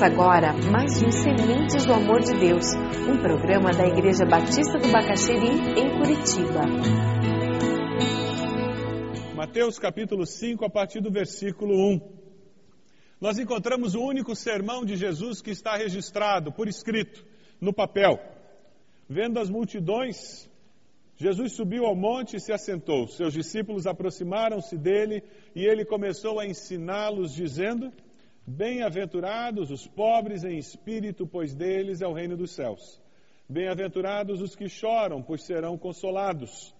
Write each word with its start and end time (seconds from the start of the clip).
Começa 0.00 0.14
agora 0.14 0.54
mais 0.72 1.02
um 1.02 1.10
Sementes 1.10 1.84
do 1.84 1.92
Amor 1.92 2.20
de 2.20 2.32
Deus, 2.32 2.64
um 3.06 3.18
programa 3.18 3.70
da 3.70 3.86
Igreja 3.86 4.24
Batista 4.24 4.78
do 4.78 4.90
Bacaxeri, 4.90 5.50
em 5.78 5.98
Curitiba. 5.98 6.62
Mateus 9.36 9.78
capítulo 9.78 10.24
5, 10.24 10.64
a 10.64 10.70
partir 10.70 11.02
do 11.02 11.10
versículo 11.10 11.74
1. 11.74 12.00
Nós 13.20 13.38
encontramos 13.38 13.94
o 13.94 14.00
único 14.00 14.34
sermão 14.34 14.86
de 14.86 14.96
Jesus 14.96 15.42
que 15.42 15.50
está 15.50 15.76
registrado, 15.76 16.50
por 16.50 16.66
escrito, 16.66 17.22
no 17.60 17.70
papel. 17.70 18.18
Vendo 19.06 19.38
as 19.38 19.50
multidões, 19.50 20.48
Jesus 21.18 21.52
subiu 21.52 21.84
ao 21.84 21.94
monte 21.94 22.36
e 22.36 22.40
se 22.40 22.54
assentou. 22.54 23.06
Seus 23.06 23.34
discípulos 23.34 23.86
aproximaram-se 23.86 24.78
dele 24.78 25.22
e 25.54 25.62
ele 25.62 25.84
começou 25.84 26.40
a 26.40 26.46
ensiná-los, 26.46 27.34
dizendo: 27.34 27.92
Bem-aventurados 28.46 29.70
os 29.70 29.86
pobres 29.86 30.44
em 30.44 30.58
espírito, 30.58 31.26
pois 31.26 31.54
deles 31.54 32.00
é 32.00 32.06
o 32.06 32.12
reino 32.12 32.36
dos 32.36 32.52
céus. 32.52 33.00
Bem-aventurados 33.48 34.40
os 34.40 34.54
que 34.54 34.68
choram, 34.68 35.22
pois 35.22 35.42
serão 35.44 35.76
consolados. 35.76 36.74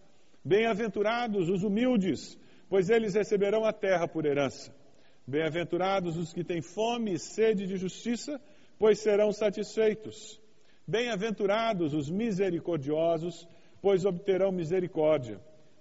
Bem-aventurados 0.45 1.49
os 1.49 1.63
humildes, 1.63 2.39
pois 2.69 2.89
eles 2.89 3.15
receberão 3.15 3.65
a 3.65 3.73
terra 3.73 4.09
por 4.09 4.25
herança. 4.25 4.75
Bem-aventurados 5.27 6.17
os 6.17 6.33
que 6.33 6.43
têm 6.43 6.63
fome 6.63 7.13
e 7.13 7.19
sede 7.19 7.67
de 7.67 7.77
justiça, 7.77 8.41
pois 8.79 9.01
serão 9.01 9.33
satisfeitos. 9.33 10.41
Bem-aventurados 10.87 11.95
os 11.95 12.11
misericordiosos, 12.11 13.47
pois 13.83 14.05
obterão 14.05 14.51
misericórdia. 14.51 15.41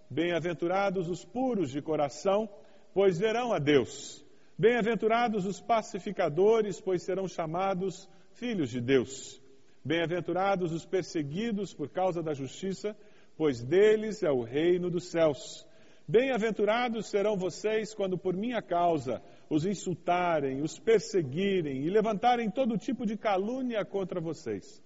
Bem-aventurados 0.09 1.07
os 1.07 1.23
puros 1.23 1.71
de 1.71 1.81
coração, 1.81 2.49
pois 2.93 3.17
verão 3.17 3.53
a 3.53 3.59
Deus. 3.59 4.23
Bem-aventurados 4.59 5.45
os 5.45 5.61
pacificadores, 5.61 6.81
pois 6.81 7.01
serão 7.01 7.29
chamados 7.29 8.09
filhos 8.33 8.69
de 8.69 8.81
Deus. 8.81 9.41
Bem-aventurados 9.85 10.73
os 10.73 10.85
perseguidos 10.85 11.73
por 11.73 11.87
causa 11.87 12.21
da 12.21 12.33
justiça, 12.33 12.93
pois 13.37 13.63
deles 13.63 14.21
é 14.21 14.29
o 14.29 14.43
reino 14.43 14.89
dos 14.89 15.05
céus. 15.05 15.65
Bem-aventurados 16.05 17.09
serão 17.09 17.37
vocês 17.37 17.93
quando 17.93 18.17
por 18.17 18.35
minha 18.35 18.61
causa 18.61 19.21
os 19.49 19.65
insultarem, 19.65 20.61
os 20.61 20.77
perseguirem 20.77 21.85
e 21.85 21.89
levantarem 21.89 22.51
todo 22.51 22.77
tipo 22.77 23.05
de 23.05 23.15
calúnia 23.15 23.85
contra 23.85 24.19
vocês. 24.19 24.83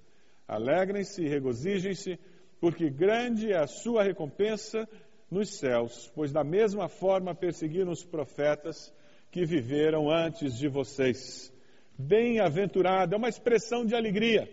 Alegrem-se 0.48 1.24
e 1.24 1.28
regozijem-se, 1.28 2.20
porque 2.60 2.92
grande 2.92 3.52
é 3.52 3.58
a 3.58 3.66
sua 3.66 4.04
recompensa 4.04 4.88
nos 5.32 5.50
céus, 5.50 6.12
pois 6.14 6.32
da 6.32 6.44
mesma 6.44 6.88
forma 6.88 7.34
perseguiram 7.34 7.92
os 7.92 8.06
profetas 8.06 8.94
que 9.34 9.46
viveram 9.48 10.12
antes 10.12 10.56
de 10.56 10.68
vocês. 10.68 11.52
Bem-aventurado, 11.98 13.16
é 13.16 13.18
uma 13.18 13.28
expressão 13.28 13.84
de 13.84 13.96
alegria. 13.96 14.48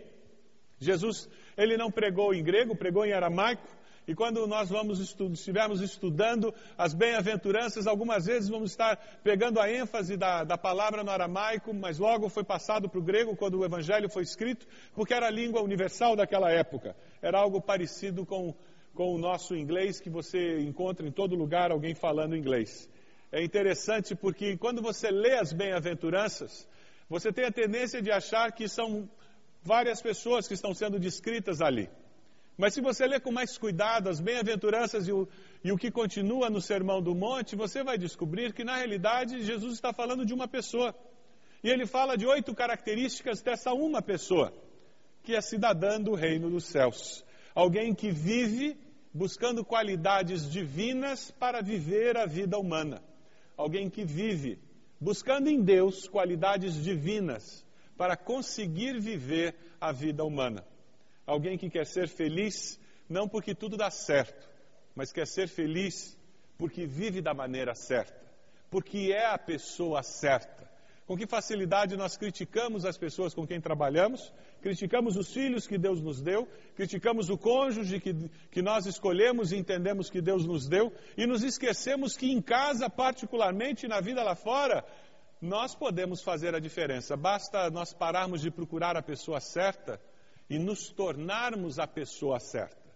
Jesus, 0.79 1.29
ele 1.55 1.77
não 1.77 1.91
pregou 1.91 2.33
em 2.33 2.43
grego, 2.43 2.75
pregou 2.75 3.05
em 3.05 3.13
aramaico, 3.13 3.69
e 4.09 4.15
quando 4.15 4.47
nós 4.47 4.71
vamos 4.71 4.99
estu 4.99 5.31
estivermos 5.33 5.83
estudando 5.83 6.55
as 6.79 6.95
bem-aventuranças, 6.95 7.87
algumas 7.87 8.25
vezes 8.25 8.49
vamos 8.49 8.71
estar 8.71 8.97
pegando 9.23 9.61
a 9.61 9.71
ênfase 9.71 10.17
da, 10.17 10.45
da 10.45 10.57
palavra 10.57 11.05
no 11.05 11.11
aramaico, 11.11 11.75
mas 11.75 11.99
logo 11.99 12.31
foi 12.31 12.43
passado 12.43 12.89
para 12.89 12.99
o 12.99 13.05
grego 13.05 13.37
quando 13.37 13.59
o 13.59 13.65
evangelho 13.67 14.09
foi 14.09 14.23
escrito, 14.23 14.67
porque 14.95 15.13
era 15.13 15.27
a 15.27 15.31
língua 15.31 15.61
universal 15.61 16.17
daquela 16.17 16.51
época. 16.51 16.97
Era 17.21 17.39
algo 17.39 17.61
parecido 17.61 18.25
com, 18.25 18.55
com 18.95 19.15
o 19.15 19.19
nosso 19.19 19.55
inglês, 19.55 20.01
que 20.01 20.09
você 20.09 20.59
encontra 20.61 21.07
em 21.07 21.13
todo 21.13 21.37
lugar 21.37 21.71
alguém 21.71 21.95
falando 21.95 22.35
inglês 22.35 22.89
é 23.33 23.43
interessante 23.45 24.15
porque 24.15 24.57
quando 24.57 24.83
você 24.83 25.09
lê 25.11 25.35
as 25.35 25.53
bem-aventuranças, 25.53 26.67
você 27.09 27.33
tem 27.33 27.45
a 27.45 27.53
tendência 27.53 28.03
de 28.03 28.11
achar 28.11 28.51
que 28.53 28.69
são 28.69 29.09
várias 29.63 30.03
pessoas 30.03 30.49
que 30.49 30.55
estão 30.55 30.75
sendo 30.75 30.99
descritas 30.99 31.61
ali. 31.61 31.89
Mas 32.59 32.75
se 32.75 32.81
você 32.81 33.07
lê 33.07 33.21
com 33.21 33.31
mais 33.31 33.57
cuidado 33.57 34.09
as 34.09 34.21
bem-aventuranças 34.21 35.07
e, 35.07 35.13
e 35.65 35.73
o, 35.73 35.79
que 35.79 35.91
continua 35.91 36.51
no 36.51 36.61
Sermão 36.61 37.01
do 37.01 37.15
Monte, 37.15 37.55
você 37.55 37.85
vai 37.85 37.97
descobrir 37.97 38.53
que 38.53 38.65
na 38.65 38.77
realidade 38.77 39.43
Jesus 39.43 39.75
está 39.75 39.93
falando 39.93 40.27
de 40.27 40.35
uma 40.35 40.49
pessoa. 40.49 40.95
E 41.63 41.71
ele 41.71 41.87
fala 41.87 42.17
de 42.17 42.27
oito 42.27 42.55
características 42.55 43.41
dessa 43.43 43.73
uma 43.73 44.03
pessoa, 44.03 44.53
que 45.23 45.35
é 45.35 45.41
cidadã 45.41 46.01
do 46.01 46.15
reino 46.15 46.51
dos 46.51 46.65
céus. 46.65 47.25
Alguém 47.55 47.95
que 47.95 48.11
vive 48.11 48.77
buscando 49.15 49.65
qualidades 49.65 50.51
divinas 50.51 51.31
para 51.31 51.63
viver 51.63 52.17
a 52.17 52.27
vida 52.27 52.59
humana 52.59 53.03
alguém 53.61 53.91
que 53.91 54.05
vive 54.05 54.59
buscando 54.99 55.49
em 55.49 55.61
Deus 55.61 56.09
qualidades 56.09 56.83
divinas 56.83 57.65
para 57.97 58.17
conseguir 58.17 58.99
viver 58.99 59.55
a 59.79 59.93
vida 59.93 60.25
humana. 60.25 60.67
Alguém 61.27 61.59
que 61.59 61.69
quer 61.69 61.87
ser 61.87 62.09
feliz 62.09 62.81
não 63.07 63.29
porque 63.29 63.55
tudo 63.55 63.77
dá 63.77 63.91
certo, 63.91 64.49
mas 64.95 65.13
quer 65.13 65.27
ser 65.27 65.47
feliz 65.47 66.17
porque 66.57 66.87
vive 66.87 67.21
da 67.21 67.35
maneira 67.35 67.75
certa, 67.75 68.19
porque 68.71 69.13
é 69.13 69.27
a 69.27 69.39
pessoa 69.39 70.03
certa, 70.03 70.70
com 71.11 71.17
que 71.17 71.27
facilidade 71.27 71.97
nós 71.97 72.17
criticamos 72.17 72.85
as 72.85 72.97
pessoas 72.97 73.35
com 73.35 73.45
quem 73.45 73.61
trabalhamos, 73.61 74.33
criticamos 74.63 75.17
os 75.17 75.33
filhos 75.33 75.67
que 75.67 75.77
Deus 75.77 76.01
nos 76.01 76.23
deu, 76.23 76.47
criticamos 76.77 77.29
o 77.29 77.37
cônjuge 77.37 77.99
que, 77.99 78.15
que 78.49 78.63
nós 78.63 78.87
escolhemos 78.87 79.51
e 79.51 79.57
entendemos 79.57 80.09
que 80.09 80.21
Deus 80.21 80.47
nos 80.47 80.69
deu, 80.69 80.93
e 81.17 81.27
nos 81.27 81.43
esquecemos 81.43 82.17
que 82.17 82.31
em 82.31 82.41
casa, 82.41 82.89
particularmente 82.89 83.89
na 83.89 84.01
vida 84.01 84.23
lá 84.23 84.37
fora, 84.37 84.85
nós 85.43 85.75
podemos 85.75 86.23
fazer 86.23 86.55
a 86.55 86.61
diferença. 86.61 87.17
Basta 87.17 87.69
nós 87.71 87.93
pararmos 87.93 88.41
de 88.41 88.49
procurar 88.49 88.97
a 88.97 89.03
pessoa 89.03 89.41
certa 89.41 90.01
e 90.49 90.61
nos 90.61 90.91
tornarmos 90.91 91.81
a 91.81 91.89
pessoa 91.89 92.39
certa. 92.39 92.89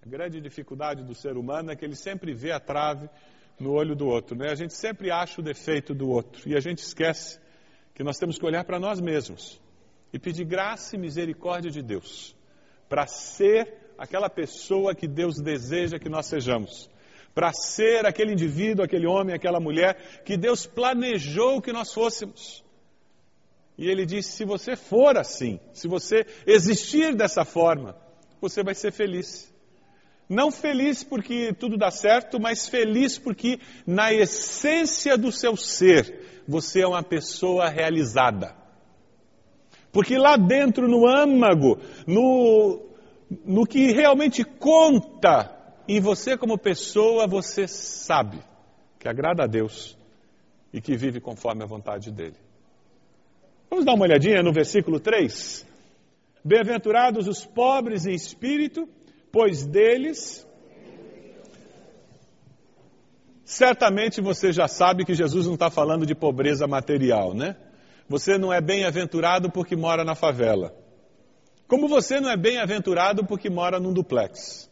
A 0.00 0.08
grande 0.08 0.40
dificuldade 0.40 1.02
do 1.02 1.14
ser 1.14 1.36
humano 1.36 1.70
é 1.70 1.76
que 1.76 1.84
ele 1.84 1.96
sempre 1.96 2.32
vê 2.32 2.50
a 2.50 2.58
trave 2.58 3.10
no 3.58 3.72
olho 3.72 3.94
do 3.94 4.06
outro. 4.06 4.36
Né? 4.36 4.50
A 4.50 4.54
gente 4.54 4.74
sempre 4.74 5.10
acha 5.10 5.40
o 5.40 5.44
defeito 5.44 5.94
do 5.94 6.08
outro 6.08 6.48
e 6.48 6.56
a 6.56 6.60
gente 6.60 6.78
esquece 6.78 7.38
que 7.94 8.04
nós 8.04 8.18
temos 8.18 8.38
que 8.38 8.46
olhar 8.46 8.64
para 8.64 8.78
nós 8.78 9.00
mesmos 9.00 9.60
e 10.12 10.18
pedir 10.18 10.44
graça 10.44 10.96
e 10.96 10.98
misericórdia 10.98 11.70
de 11.70 11.82
Deus 11.82 12.34
para 12.88 13.06
ser 13.06 13.74
aquela 13.98 14.30
pessoa 14.30 14.94
que 14.94 15.06
Deus 15.06 15.36
deseja 15.36 15.98
que 15.98 16.08
nós 16.08 16.26
sejamos. 16.26 16.88
Para 17.34 17.52
ser 17.52 18.06
aquele 18.06 18.32
indivíduo, 18.32 18.84
aquele 18.84 19.06
homem, 19.06 19.34
aquela 19.34 19.60
mulher 19.60 20.22
que 20.24 20.36
Deus 20.36 20.66
planejou 20.66 21.60
que 21.60 21.72
nós 21.72 21.92
fôssemos. 21.92 22.64
E 23.76 23.88
ele 23.88 24.04
disse: 24.04 24.32
se 24.32 24.44
você 24.44 24.74
for 24.74 25.16
assim, 25.16 25.60
se 25.72 25.86
você 25.86 26.26
existir 26.46 27.14
dessa 27.14 27.44
forma, 27.44 27.96
você 28.40 28.62
vai 28.64 28.74
ser 28.74 28.92
feliz. 28.92 29.52
Não 30.28 30.50
feliz 30.50 31.02
porque 31.02 31.54
tudo 31.54 31.78
dá 31.78 31.90
certo, 31.90 32.38
mas 32.38 32.68
feliz 32.68 33.18
porque 33.18 33.58
na 33.86 34.12
essência 34.12 35.16
do 35.16 35.32
seu 35.32 35.56
ser 35.56 36.42
você 36.46 36.82
é 36.82 36.86
uma 36.86 37.02
pessoa 37.02 37.68
realizada. 37.68 38.54
Porque 39.90 40.18
lá 40.18 40.36
dentro, 40.36 40.86
no 40.86 41.08
âmago, 41.08 41.78
no, 42.06 42.80
no 43.44 43.66
que 43.66 43.90
realmente 43.92 44.44
conta 44.44 45.50
em 45.88 46.00
você 46.00 46.36
como 46.36 46.58
pessoa, 46.58 47.26
você 47.26 47.66
sabe 47.66 48.38
que 48.98 49.08
agrada 49.08 49.44
a 49.44 49.46
Deus 49.46 49.96
e 50.72 50.80
que 50.80 50.94
vive 50.94 51.20
conforme 51.20 51.62
a 51.62 51.66
vontade 51.66 52.10
dele. 52.10 52.36
Vamos 53.70 53.86
dar 53.86 53.94
uma 53.94 54.04
olhadinha 54.04 54.42
no 54.42 54.52
versículo 54.52 55.00
3. 55.00 55.66
Bem-aventurados 56.44 57.26
os 57.26 57.44
pobres 57.44 58.06
em 58.06 58.14
espírito, 58.14 58.88
pois 59.32 59.66
deles. 59.66 60.46
Certamente 63.44 64.20
você 64.20 64.52
já 64.52 64.68
sabe 64.68 65.04
que 65.04 65.14
Jesus 65.14 65.46
não 65.46 65.54
está 65.54 65.70
falando 65.70 66.04
de 66.04 66.14
pobreza 66.14 66.66
material, 66.66 67.34
né? 67.34 67.56
Você 68.08 68.36
não 68.38 68.52
é 68.52 68.60
bem-aventurado 68.60 69.50
porque 69.50 69.74
mora 69.74 70.04
na 70.04 70.14
favela. 70.14 70.74
Como 71.66 71.88
você 71.88 72.20
não 72.20 72.30
é 72.30 72.36
bem-aventurado 72.36 73.24
porque 73.26 73.50
mora 73.50 73.78
num 73.78 73.92
duplex. 73.92 74.70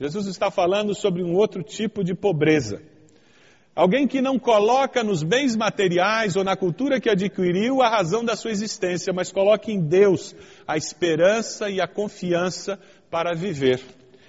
Jesus 0.00 0.26
está 0.26 0.50
falando 0.50 0.94
sobre 0.94 1.24
um 1.24 1.34
outro 1.34 1.62
tipo 1.62 2.04
de 2.04 2.14
pobreza. 2.14 2.82
Alguém 3.78 4.08
que 4.08 4.20
não 4.20 4.40
coloca 4.40 5.04
nos 5.04 5.22
bens 5.22 5.54
materiais 5.54 6.34
ou 6.34 6.42
na 6.42 6.56
cultura 6.56 7.00
que 7.00 7.08
adquiriu 7.08 7.80
a 7.80 7.88
razão 7.88 8.24
da 8.24 8.34
sua 8.34 8.50
existência, 8.50 9.12
mas 9.12 9.30
coloca 9.30 9.70
em 9.70 9.80
Deus 9.80 10.34
a 10.66 10.76
esperança 10.76 11.70
e 11.70 11.80
a 11.80 11.86
confiança 11.86 12.76
para 13.08 13.36
viver. 13.36 13.80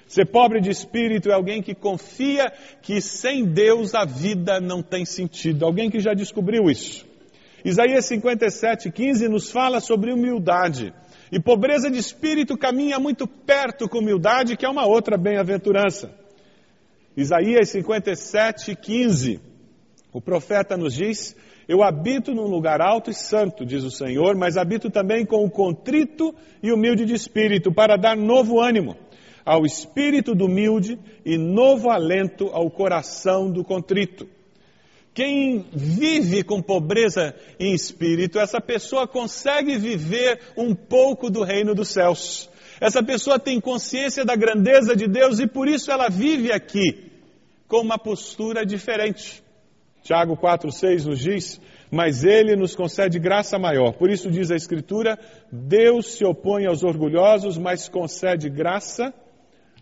Ser 0.07 0.28
pobre 0.28 0.62
de 0.62 0.69
espírito 0.69 1.31
é 1.31 1.34
alguém 1.34 1.63
que 1.63 1.74
confia 1.74 2.54
que 2.84 3.01
sem 3.01 3.44
Deus 3.44 3.96
a 3.96 4.06
vida 4.06 4.62
não 4.62 4.84
tem 4.84 5.04
sentido. 5.04 5.66
Alguém 5.66 5.90
que 5.90 6.00
já 6.00 6.13
descobriu 6.13 6.69
isso. 6.69 7.04
Isaías 7.66 8.06
57, 8.06 8.92
15 8.92 9.28
nos 9.30 9.50
fala 9.50 9.80
sobre 9.80 10.13
humildade. 10.13 10.94
E 11.31 11.40
pobreza 11.40 11.90
de 11.90 11.98
espírito 11.98 12.56
caminha 12.56 13.00
muito 13.00 13.25
perto 13.25 13.90
com 13.90 13.98
humildade, 13.98 14.56
que 14.56 14.63
é 14.63 14.69
uma 14.69 14.86
outra 14.86 15.18
bem-aventurança. 15.18 16.19
Isaías 17.19 17.68
57, 17.71 18.77
15. 18.77 19.42
O 20.13 20.21
profeta 20.21 20.77
nos 20.77 20.94
diz: 20.94 21.36
Eu 21.68 21.83
habito 21.83 22.33
num 22.33 22.48
lugar 22.48 22.80
alto 22.80 23.12
e 23.12 23.13
santo, 23.13 23.66
diz 23.66 23.83
o 23.83 23.92
Senhor, 23.92 24.38
mas 24.38 24.56
habito 24.56 24.89
também 24.89 25.25
com 25.25 25.44
o 25.44 25.51
contrito 25.51 26.33
e 26.63 26.71
humilde 26.71 27.04
de 27.04 27.13
espírito, 27.13 27.74
para 27.74 27.98
dar 27.98 28.16
novo 28.16 28.62
ânimo 28.62 28.95
ao 29.45 29.66
espírito 29.66 30.33
do 30.33 30.45
humilde 30.45 30.98
e 31.25 31.38
novo 31.38 31.89
alento 31.89 32.48
ao 32.54 32.71
coração 32.71 33.51
do 33.51 33.66
contrito. 33.66 34.25
Quem 35.13 35.66
vive 35.74 36.42
com 36.42 36.62
pobreza 36.62 37.36
em 37.60 37.74
espírito, 37.74 38.39
essa 38.39 38.62
pessoa 38.62 39.06
consegue 39.06 39.77
viver 39.77 40.39
um 40.56 40.74
pouco 40.74 41.30
do 41.30 41.44
reino 41.44 41.75
dos 41.75 41.89
céus. 41.89 42.50
Essa 42.80 43.04
pessoa 43.04 43.38
tem 43.38 43.60
consciência 43.60 44.24
da 44.24 44.38
grandeza 44.38 44.95
de 44.95 45.06
Deus 45.06 45.39
e 45.39 45.48
por 45.48 45.68
isso 45.68 45.92
ela 45.92 46.07
vive 46.07 46.54
aqui 46.54 47.09
com 47.69 47.81
uma 47.81 48.00
postura 48.00 48.66
diferente. 48.66 49.44
Tiago 50.01 50.36
4,6 50.36 51.06
nos 51.06 51.19
diz: 51.19 51.62
Mas 51.92 52.25
ele 52.25 52.56
nos 52.56 52.75
concede 52.75 53.19
graça 53.19 53.60
maior. 53.60 53.94
Por 53.94 54.10
isso 54.10 54.30
diz 54.30 54.50
a 54.50 54.56
Escritura: 54.56 55.18
Deus 55.51 56.18
se 56.18 56.25
opõe 56.25 56.66
aos 56.66 56.83
orgulhosos, 56.83 57.57
mas 57.57 57.88
concede 57.88 58.50
graça 58.50 59.13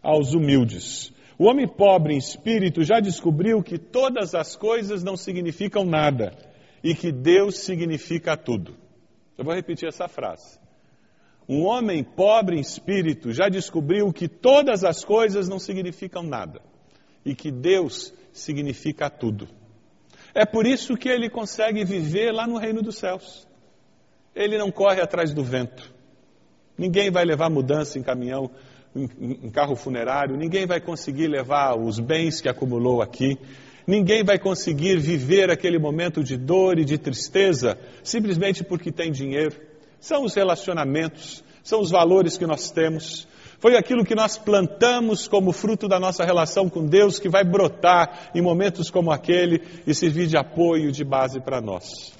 aos 0.03 0.33
humildes. 0.33 1.13
O 1.39 1.45
homem 1.45 1.67
pobre 1.67 2.13
em 2.13 2.17
espírito 2.17 2.83
já 2.83 2.99
descobriu 2.99 3.63
que 3.63 3.77
todas 3.77 4.35
as 4.35 4.55
coisas 4.55 5.03
não 5.03 5.15
significam 5.15 5.85
nada 5.85 6.33
e 6.83 6.93
que 6.93 7.11
Deus 7.11 7.59
significa 7.59 8.35
tudo. 8.35 8.75
Eu 9.37 9.45
vou 9.45 9.53
repetir 9.53 9.87
essa 9.87 10.07
frase. 10.07 10.59
Um 11.47 11.63
homem 11.63 12.03
pobre 12.03 12.57
em 12.57 12.59
espírito 12.59 13.31
já 13.31 13.47
descobriu 13.47 14.11
que 14.11 14.27
todas 14.27 14.83
as 14.83 15.05
coisas 15.05 15.47
não 15.47 15.59
significam 15.59 16.23
nada 16.23 16.59
e 17.27 17.35
que 17.35 17.51
Deus 17.51 18.13
significa 18.31 19.09
tudo. 19.09 19.49
É 20.33 20.45
por 20.45 20.65
isso 20.65 20.95
que 20.95 21.09
ele 21.09 21.29
consegue 21.29 21.83
viver 21.83 22.31
lá 22.31 22.47
no 22.47 22.57
reino 22.57 22.81
dos 22.81 22.97
céus. 22.97 23.45
Ele 24.33 24.57
não 24.57 24.71
corre 24.71 25.01
atrás 25.01 25.33
do 25.33 25.43
vento. 25.43 25.93
Ninguém 26.77 27.11
vai 27.11 27.25
levar 27.25 27.49
mudança 27.49 27.99
em 27.99 28.01
caminhão 28.01 28.49
em, 28.95 29.49
carro 29.49 29.75
funerário, 29.75 30.37
ninguém 30.37 30.65
vai 30.65 30.79
conseguir 30.79 31.27
levar 31.27 31.77
os 31.77 31.99
bens 31.99 32.39
que 32.39 32.47
acumulou 32.47 33.01
aqui, 33.01 33.37
ninguém 33.85 34.23
vai 34.23 34.39
conseguir 34.39 34.97
viver 34.97 35.51
aquele 35.51 35.77
momento 35.77 36.23
de 36.23 36.37
dor 36.37 36.79
e 36.79 36.85
de 36.85 36.97
tristeza 36.97 37.77
simplesmente 38.03 38.63
porque 38.63 38.91
tem 38.91 39.11
dinheiro. 39.11 39.55
São 39.99 40.23
os 40.23 40.33
relacionamentos, 40.33 41.43
são 41.61 41.81
os 41.81 41.91
valores 41.91 42.37
que 42.37 42.45
nós 42.47 42.71
temos. 42.71 43.27
Foi 43.59 43.75
aquilo 43.75 44.05
que 44.05 44.13
nós 44.13 44.37
plantamos 44.37 45.27
como 45.27 45.51
fruto 45.51 45.87
da 45.87 45.99
nossa 45.99 46.23
relação 46.23 46.69
com 46.69 46.85
Deus 46.85 47.17
que 47.17 47.27
vai 47.27 47.43
brotar 47.43 48.29
em 48.35 48.41
momentos 48.41 48.91
como 48.91 49.11
aquele 49.11 49.61
e 49.85 49.95
servir 49.95 50.27
de 50.27 50.37
apoio, 50.37 50.91
de 50.91 51.03
base 51.03 51.39
para 51.39 51.59
nós. 51.59 52.13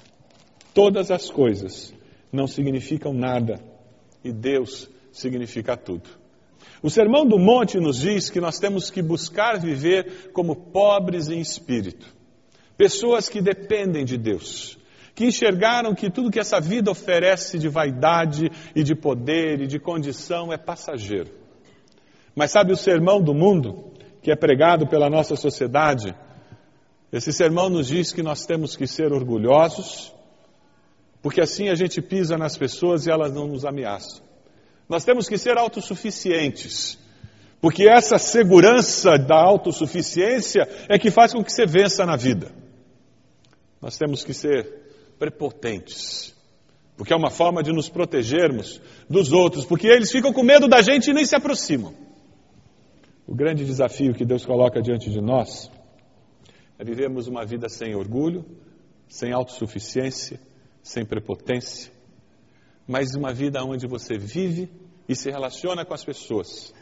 Todas 0.73 1.11
as 1.11 1.29
coisas 1.29 1.93
não 2.31 2.47
significam 2.47 3.13
nada 3.13 3.59
e 4.23 4.31
Deus 4.31 4.89
significa 5.11 5.77
tudo. 5.77 6.09
O 6.81 6.89
Sermão 6.89 7.25
do 7.25 7.37
Monte 7.37 7.79
nos 7.79 7.99
diz 7.99 8.29
que 8.29 8.39
nós 8.39 8.59
temos 8.59 8.89
que 8.89 9.01
buscar 9.01 9.59
viver 9.59 10.31
como 10.33 10.55
pobres 10.55 11.29
em 11.29 11.39
espírito, 11.39 12.05
pessoas 12.75 13.29
que 13.29 13.41
dependem 13.41 14.05
de 14.05 14.17
Deus, 14.17 14.77
que 15.17 15.25
enxergaram 15.25 15.95
que 15.95 16.11
tudo 16.11 16.29
que 16.29 16.39
essa 16.39 16.61
vida 16.61 16.91
oferece 16.91 17.57
de 17.57 17.67
vaidade 17.67 18.51
e 18.75 18.83
de 18.83 18.93
poder 18.93 19.59
e 19.59 19.65
de 19.65 19.79
condição 19.79 20.53
é 20.53 20.57
passageiro. 20.59 21.31
Mas 22.35 22.51
sabe 22.51 22.71
o 22.71 22.77
sermão 22.77 23.19
do 23.19 23.33
mundo, 23.33 23.93
que 24.21 24.29
é 24.29 24.35
pregado 24.35 24.85
pela 24.85 25.09
nossa 25.09 25.35
sociedade? 25.35 26.15
Esse 27.11 27.33
sermão 27.33 27.67
nos 27.67 27.87
diz 27.87 28.13
que 28.13 28.21
nós 28.21 28.45
temos 28.45 28.75
que 28.75 28.85
ser 28.85 29.11
orgulhosos, 29.11 30.13
porque 31.19 31.41
assim 31.41 31.69
a 31.69 31.73
gente 31.73 31.99
pisa 31.99 32.37
nas 32.37 32.55
pessoas 32.55 33.07
e 33.07 33.09
elas 33.09 33.33
não 33.33 33.47
nos 33.47 33.65
ameaçam. 33.65 34.23
Nós 34.87 35.03
temos 35.03 35.27
que 35.27 35.39
ser 35.39 35.57
autossuficientes. 35.57 36.95
Porque 37.59 37.89
essa 37.89 38.19
segurança 38.19 39.17
da 39.17 39.35
autossuficiência 39.35 40.69
é 40.87 40.99
que 40.99 41.09
faz 41.09 41.33
com 41.33 41.43
que 41.43 41.51
você 41.51 41.65
vença 41.65 42.05
na 42.05 42.15
vida. 42.15 42.51
Nós 43.81 43.97
temos 43.97 44.23
que 44.23 44.31
ser 44.31 44.85
prepotentes. 45.17 46.35
Porque 46.95 47.13
é 47.13 47.15
uma 47.15 47.29
forma 47.29 47.61
de 47.61 47.71
nos 47.71 47.89
protegermos 47.89 48.81
dos 49.09 49.31
outros. 49.31 49.65
Porque 49.65 49.87
eles 49.87 50.11
ficam 50.11 50.33
com 50.33 50.43
medo 50.43 50.67
da 50.67 50.81
gente 50.81 51.09
e 51.09 51.13
nem 51.13 51.25
se 51.25 51.35
aproximam. 51.35 51.93
O 53.27 53.35
grande 53.35 53.65
desafio 53.65 54.13
que 54.13 54.25
Deus 54.25 54.45
coloca 54.45 54.81
diante 54.81 55.09
de 55.09 55.21
nós 55.21 55.69
é 56.79 56.83
vivermos 56.83 57.27
uma 57.27 57.45
vida 57.45 57.67
sem 57.67 57.93
orgulho, 57.95 58.45
sem 59.09 59.33
autossuficiência, 59.33 60.39
sem 60.81 61.05
prepotência, 61.05 61.91
mas 62.87 63.15
uma 63.15 63.33
vida 63.33 63.63
onde 63.63 63.85
você 63.87 64.17
vive 64.17 64.69
e 65.09 65.15
se 65.15 65.29
relaciona 65.29 65.83
com 65.83 65.93
as 65.93 66.05
pessoas, 66.05 66.73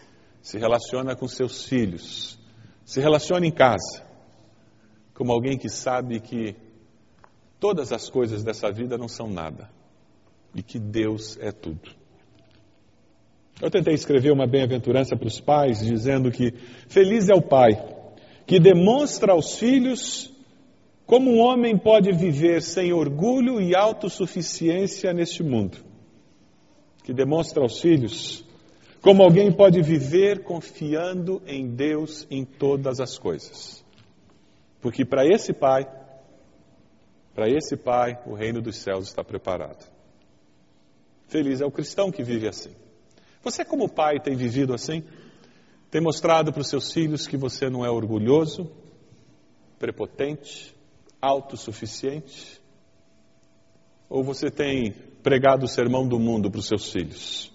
se 0.42 0.60
relaciona 0.60 1.16
com 1.16 1.28
seus 1.28 1.66
filhos, 1.66 2.38
se 2.84 3.00
relaciona 3.00 3.48
em 3.48 3.52
casa, 3.52 4.04
como 5.14 5.32
alguém 5.32 5.58
que 5.58 5.70
sabe 5.70 6.20
que 6.20 6.56
todas 7.60 7.92
as 7.92 8.10
coisas 8.10 8.44
dessa 8.44 8.72
vida 8.72 8.98
não 8.98 9.08
são 9.08 9.28
nada 9.28 9.70
e 10.54 10.62
que 10.62 10.80
Deus 10.80 11.38
é 11.40 11.52
tudo. 11.52 11.90
Eu 13.62 13.70
tentei 13.70 13.94
escrever 13.94 14.32
uma 14.32 14.46
bem-aventurança 14.46 15.16
para 15.16 15.28
os 15.28 15.40
pais, 15.40 15.80
dizendo 15.80 16.32
que 16.32 16.54
feliz 16.88 17.30
é 17.30 17.34
o 17.34 17.42
pai 17.42 17.96
que 18.46 18.60
demonstra 18.60 19.32
aos 19.32 19.58
filhos 19.58 20.32
como 21.06 21.32
um 21.32 21.40
homem 21.40 21.78
pode 21.78 22.12
viver 22.12 22.62
sem 22.62 22.92
orgulho 22.92 23.62
e 23.62 23.76
autossuficiência 23.76 25.14
neste 25.14 25.44
mundo 25.44 25.78
que 27.06 27.14
demonstra 27.14 27.62
aos 27.62 27.80
filhos 27.80 28.44
como 29.00 29.22
alguém 29.22 29.52
pode 29.52 29.80
viver 29.84 30.42
confiando 30.42 31.40
em 31.46 31.68
Deus 31.68 32.26
em 32.32 32.44
todas 32.44 33.00
as 33.00 33.20
coisas. 33.20 33.86
Porque 34.82 35.06
para 35.06 35.24
esse 35.24 35.54
pai, 35.54 35.88
para 37.36 37.50
esse 37.50 37.76
pai, 37.76 38.18
o 38.26 38.34
reino 38.34 38.62
dos 38.62 38.78
céus 38.78 39.10
está 39.10 39.22
preparado. 39.22 39.86
Feliz 41.28 41.60
é 41.60 41.66
o 41.66 41.72
cristão 41.72 42.10
que 42.10 42.24
vive 42.24 42.48
assim. 42.48 42.72
Você, 43.44 43.66
como 43.66 43.90
pai, 43.90 44.22
tem 44.22 44.38
vivido 44.38 44.74
assim? 44.74 45.04
Tem 45.92 46.02
mostrado 46.02 46.54
para 46.54 46.62
os 46.62 46.70
seus 46.70 46.94
filhos 46.94 47.28
que 47.28 47.36
você 47.36 47.70
não 47.70 47.86
é 47.86 47.90
orgulhoso, 47.90 48.72
prepotente, 49.78 50.74
autossuficiente? 51.22 52.62
Ou 54.10 54.24
você 54.24 54.50
tem 54.50 54.94
pregado 55.22 55.66
o 55.66 55.68
sermão 55.68 56.08
do 56.08 56.18
mundo 56.18 56.50
para 56.50 56.60
os 56.60 56.68
seus 56.68 56.90
filhos? 56.90 57.52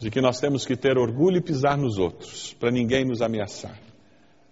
De 0.00 0.10
que 0.10 0.20
nós 0.20 0.40
temos 0.40 0.66
que 0.66 0.76
ter 0.76 0.98
orgulho 0.98 1.36
e 1.36 1.42
pisar 1.42 1.78
nos 1.78 1.96
outros, 1.96 2.52
para 2.54 2.72
ninguém 2.72 3.04
nos 3.04 3.22
ameaçar. 3.22 3.78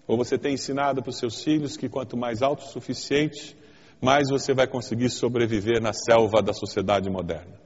Ou 0.06 0.16
você 0.16 0.38
tem 0.38 0.54
ensinado 0.54 1.02
para 1.02 1.10
os 1.10 1.18
seus 1.18 1.42
filhos 1.42 1.76
que 1.76 1.88
quanto 1.88 2.16
mais 2.16 2.40
autossuficiente, 2.40 3.56
mais 4.02 4.28
você 4.28 4.52
vai 4.52 4.66
conseguir 4.66 5.08
sobreviver 5.08 5.80
na 5.80 5.92
selva 5.92 6.42
da 6.42 6.52
sociedade 6.52 7.08
moderna. 7.08 7.60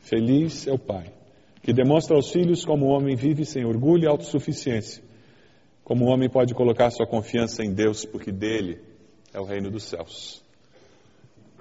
Feliz 0.00 0.66
é 0.66 0.72
o 0.72 0.78
pai 0.78 1.12
que 1.62 1.72
demonstra 1.72 2.14
aos 2.14 2.30
filhos 2.30 2.64
como 2.64 2.86
o 2.86 2.90
homem 2.90 3.16
vive 3.16 3.44
sem 3.46 3.64
orgulho 3.64 4.04
e 4.04 4.06
autossuficiência, 4.06 5.02
como 5.82 6.04
o 6.04 6.08
homem 6.08 6.28
pode 6.28 6.52
colocar 6.54 6.90
sua 6.90 7.06
confiança 7.06 7.64
em 7.64 7.72
Deus, 7.72 8.04
porque 8.04 8.30
dele 8.30 8.82
é 9.32 9.40
o 9.40 9.44
reino 9.44 9.70
dos 9.70 9.84
céus 9.84 10.44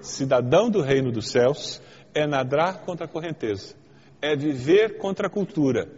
cidadão 0.04 0.70
do 0.70 0.82
reino 0.82 1.12
dos 1.12 1.30
céus, 1.30 1.82
é 2.14 2.28
nadar 2.28 2.82
contra 2.82 3.06
a 3.06 3.10
correnteza, 3.10 3.76
é 4.22 4.36
viver 4.36 4.98
contra 4.98 5.28
a 5.28 5.30
cultura, 5.30 5.90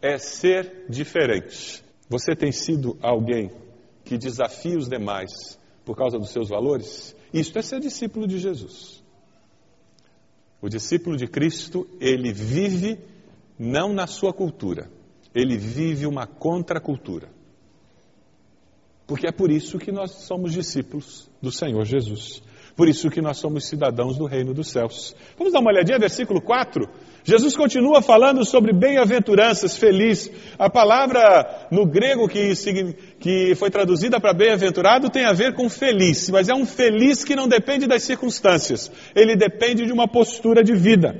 é 0.00 0.18
ser 0.18 0.84
diferente. 0.88 1.82
Você 2.08 2.36
tem 2.36 2.52
sido 2.52 2.96
alguém 3.02 3.50
que 4.04 4.16
desafia 4.16 4.78
os 4.78 4.88
demais 4.88 5.58
por 5.86 5.96
causa 5.96 6.18
dos 6.18 6.30
seus 6.30 6.48
valores? 6.48 7.16
Isto 7.32 7.58
é 7.60 7.62
ser 7.62 7.80
discípulo 7.80 8.26
de 8.26 8.38
Jesus. 8.38 9.02
O 10.60 10.68
discípulo 10.68 11.16
de 11.16 11.28
Cristo, 11.28 11.86
ele 12.00 12.32
vive 12.32 12.98
não 13.56 13.94
na 13.94 14.06
sua 14.08 14.32
cultura, 14.32 14.90
ele 15.32 15.56
vive 15.56 16.04
uma 16.04 16.26
contracultura. 16.26 17.28
Porque 19.06 19.28
é 19.28 19.32
por 19.32 19.52
isso 19.52 19.78
que 19.78 19.92
nós 19.92 20.10
somos 20.10 20.52
discípulos 20.52 21.30
do 21.40 21.52
Senhor 21.52 21.84
Jesus. 21.84 22.42
Por 22.74 22.88
isso 22.88 23.08
que 23.08 23.22
nós 23.22 23.38
somos 23.38 23.68
cidadãos 23.68 24.18
do 24.18 24.26
reino 24.26 24.52
dos 24.52 24.68
céus. 24.68 25.14
Vamos 25.38 25.52
dar 25.52 25.60
uma 25.60 25.70
olhadinha, 25.70 25.98
versículo 25.98 26.42
4. 26.42 26.86
Jesus 27.26 27.56
continua 27.56 28.00
falando 28.00 28.44
sobre 28.44 28.72
bem-aventuranças, 28.72 29.76
feliz. 29.76 30.30
A 30.56 30.70
palavra 30.70 31.66
no 31.72 31.84
grego 31.84 32.28
que, 32.28 32.52
que 33.18 33.52
foi 33.56 33.68
traduzida 33.68 34.20
para 34.20 34.32
bem-aventurado 34.32 35.10
tem 35.10 35.24
a 35.24 35.32
ver 35.32 35.52
com 35.52 35.68
feliz, 35.68 36.30
mas 36.30 36.48
é 36.48 36.54
um 36.54 36.64
feliz 36.64 37.24
que 37.24 37.34
não 37.34 37.48
depende 37.48 37.88
das 37.88 38.04
circunstâncias, 38.04 38.92
ele 39.12 39.34
depende 39.34 39.84
de 39.84 39.92
uma 39.92 40.06
postura 40.06 40.62
de 40.62 40.76
vida. 40.76 41.16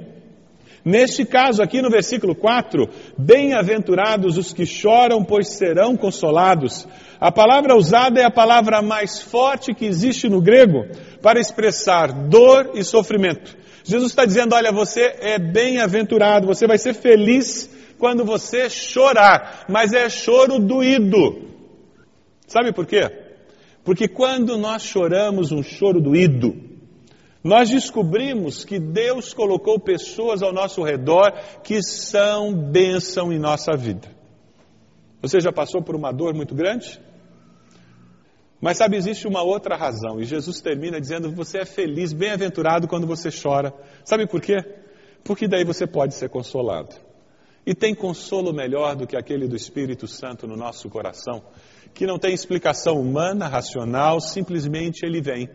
Neste 0.85 1.25
caso, 1.25 1.61
aqui 1.61 1.83
no 1.83 1.91
versículo 1.91 2.37
4, 2.37 2.89
bem-aventurados 3.19 4.39
os 4.39 4.53
que 4.53 4.65
choram, 4.65 5.25
pois 5.25 5.49
serão 5.49 5.97
consolados. 5.97 6.87
A 7.19 7.33
palavra 7.33 7.75
usada 7.75 8.21
é 8.21 8.25
a 8.25 8.31
palavra 8.31 8.81
mais 8.81 9.21
forte 9.21 9.75
que 9.75 9.85
existe 9.85 10.29
no 10.29 10.41
grego 10.41 10.87
para 11.21 11.41
expressar 11.41 12.29
dor 12.29 12.71
e 12.75 12.85
sofrimento. 12.85 13.66
Jesus 13.87 14.11
está 14.11 14.25
dizendo: 14.25 14.55
olha, 14.55 14.73
você 14.73 15.17
é 15.21 15.39
bem-aventurado, 15.39 16.47
você 16.47 16.67
vai 16.67 16.77
ser 16.77 16.93
feliz 16.93 17.71
quando 17.99 18.25
você 18.25 18.69
chorar, 18.69 19.65
mas 19.69 19.93
é 19.93 20.09
choro 20.11 20.59
doído. 20.59 21.47
Sabe 22.47 22.73
por 22.73 22.85
quê? 22.85 23.09
Porque 23.85 24.09
quando 24.09 24.59
nós 24.59 24.83
choramos 24.83 25.53
um 25.53 25.63
choro 25.63 26.01
doído, 26.01 26.55
nós 27.43 27.71
descobrimos 27.71 28.65
que 28.65 28.81
Deus 28.81 29.33
colocou 29.33 29.79
pessoas 29.79 30.43
ao 30.43 30.53
nosso 30.53 30.83
redor 30.83 31.33
que 31.63 31.81
são 31.81 32.53
bênção 32.53 33.33
em 33.33 33.39
nossa 33.39 33.77
vida. 33.77 34.09
Você 35.23 35.39
já 35.41 35.53
passou 35.53 35.81
por 35.81 35.95
uma 35.95 36.13
dor 36.13 36.35
muito 36.35 36.57
grande? 36.57 37.01
Mas 38.67 38.79
sabe, 38.79 38.97
existe 38.97 39.29
uma 39.29 39.45
outra 39.45 39.77
razão, 39.77 40.21
e 40.21 40.25
Jesus 40.25 40.61
termina 40.61 41.01
dizendo: 41.01 41.31
Você 41.31 41.59
é 41.59 41.65
feliz, 41.65 42.13
bem-aventurado 42.13 42.89
quando 42.89 43.07
você 43.07 43.29
chora. 43.31 43.73
Sabe 44.05 44.27
por 44.27 44.41
quê? 44.41 44.57
Porque 45.23 45.47
daí 45.47 45.63
você 45.65 45.87
pode 45.87 46.15
ser 46.15 46.29
consolado. 46.29 46.97
E 47.65 47.77
tem 47.77 47.95
consolo 47.95 48.53
melhor 48.53 48.97
do 48.97 49.07
que 49.07 49.17
aquele 49.17 49.47
do 49.47 49.55
Espírito 49.55 50.09
Santo 50.09 50.49
no 50.49 50.57
nosso 50.57 50.91
coração, 50.91 51.45
que 51.95 52.09
não 52.09 52.19
tem 52.19 52.35
explicação 52.35 53.01
humana, 53.01 53.47
racional, 53.47 54.21
simplesmente 54.21 55.07
ele 55.07 55.21
vem. 55.21 55.49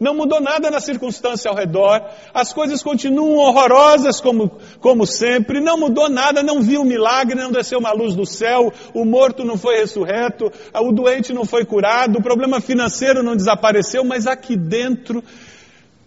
Não 0.00 0.14
mudou 0.14 0.40
nada 0.40 0.70
na 0.70 0.78
circunstância 0.78 1.50
ao 1.50 1.56
redor, 1.56 2.08
as 2.32 2.52
coisas 2.52 2.82
continuam 2.82 3.36
horrorosas 3.38 4.20
como, 4.20 4.58
como 4.80 5.04
sempre, 5.04 5.60
não 5.60 5.76
mudou 5.76 6.08
nada, 6.08 6.40
não 6.40 6.62
viu 6.62 6.82
um 6.82 6.84
milagre, 6.84 7.34
não 7.34 7.50
desceu 7.50 7.80
uma 7.80 7.92
luz 7.92 8.14
do 8.14 8.24
céu, 8.24 8.72
o 8.94 9.04
morto 9.04 9.44
não 9.44 9.58
foi 9.58 9.78
ressurreto, 9.78 10.52
o 10.72 10.92
doente 10.92 11.32
não 11.32 11.44
foi 11.44 11.64
curado, 11.64 12.18
o 12.18 12.22
problema 12.22 12.60
financeiro 12.60 13.24
não 13.24 13.34
desapareceu, 13.34 14.04
mas 14.04 14.28
aqui 14.28 14.56
dentro 14.56 15.22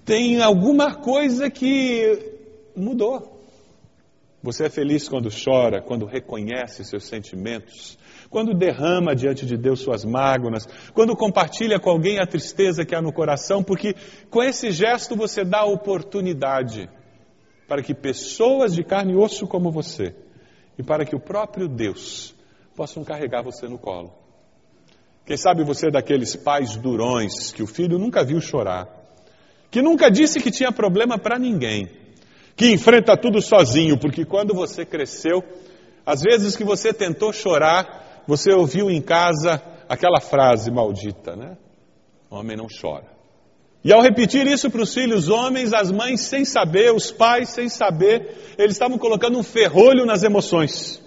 tem 0.05 0.41
alguma 0.41 0.95
coisa 0.95 1.49
que 1.49 2.17
mudou. 2.75 3.41
Você 4.41 4.65
é 4.65 4.69
feliz 4.69 5.07
quando 5.07 5.29
chora, 5.29 5.81
quando 5.81 6.05
reconhece 6.05 6.83
seus 6.83 7.05
sentimentos, 7.05 7.97
quando 8.31 8.53
derrama 8.53 9.13
diante 9.13 9.45
de 9.45 9.57
Deus 9.57 9.81
suas 9.81 10.05
mágoas, 10.05 10.65
quando 10.93 11.17
compartilha 11.17 11.77
com 11.77 11.89
alguém 11.89 12.17
a 12.17 12.25
tristeza 12.25 12.85
que 12.85 12.95
há 12.95 13.01
no 13.01 13.11
coração, 13.11 13.61
porque 13.61 13.93
com 14.29 14.41
esse 14.41 14.71
gesto 14.71 15.17
você 15.17 15.43
dá 15.43 15.65
oportunidade 15.65 16.89
para 17.67 17.83
que 17.83 17.93
pessoas 17.93 18.73
de 18.73 18.85
carne 18.85 19.13
e 19.13 19.17
osso 19.17 19.45
como 19.45 19.69
você 19.69 20.15
e 20.79 20.81
para 20.81 21.03
que 21.05 21.13
o 21.13 21.19
próprio 21.19 21.67
Deus 21.67 22.33
possam 22.73 23.03
carregar 23.03 23.43
você 23.43 23.67
no 23.67 23.77
colo. 23.77 24.13
Quem 25.25 25.35
sabe 25.35 25.65
você 25.65 25.87
é 25.87 25.91
daqueles 25.91 26.33
pais 26.33 26.77
durões 26.77 27.51
que 27.51 27.61
o 27.61 27.67
filho 27.67 27.99
nunca 27.99 28.23
viu 28.23 28.39
chorar, 28.39 28.87
que 29.69 29.81
nunca 29.81 30.09
disse 30.09 30.39
que 30.39 30.51
tinha 30.51 30.71
problema 30.71 31.19
para 31.19 31.37
ninguém, 31.37 31.89
que 32.55 32.71
enfrenta 32.71 33.17
tudo 33.17 33.41
sozinho, 33.41 33.99
porque 33.99 34.23
quando 34.23 34.53
você 34.53 34.85
cresceu, 34.85 35.43
às 36.05 36.21
vezes 36.21 36.55
que 36.55 36.63
você 36.63 36.93
tentou 36.93 37.33
chorar, 37.33 38.10
você 38.27 38.51
ouviu 38.51 38.89
em 38.89 39.01
casa 39.01 39.61
aquela 39.87 40.19
frase 40.19 40.71
maldita, 40.71 41.35
né? 41.35 41.57
Homem 42.29 42.55
não 42.55 42.67
chora. 42.67 43.11
E 43.83 43.91
ao 43.91 44.01
repetir 44.01 44.45
isso 44.45 44.69
para 44.69 44.81
os 44.81 44.93
filhos 44.93 45.27
homens, 45.27 45.73
as 45.73 45.91
mães 45.91 46.21
sem 46.21 46.45
saber, 46.45 46.93
os 46.93 47.11
pais 47.11 47.49
sem 47.49 47.67
saber, 47.67 48.55
eles 48.57 48.73
estavam 48.73 48.97
colocando 48.97 49.39
um 49.39 49.43
ferrolho 49.43 50.05
nas 50.05 50.21
emoções. 50.23 51.01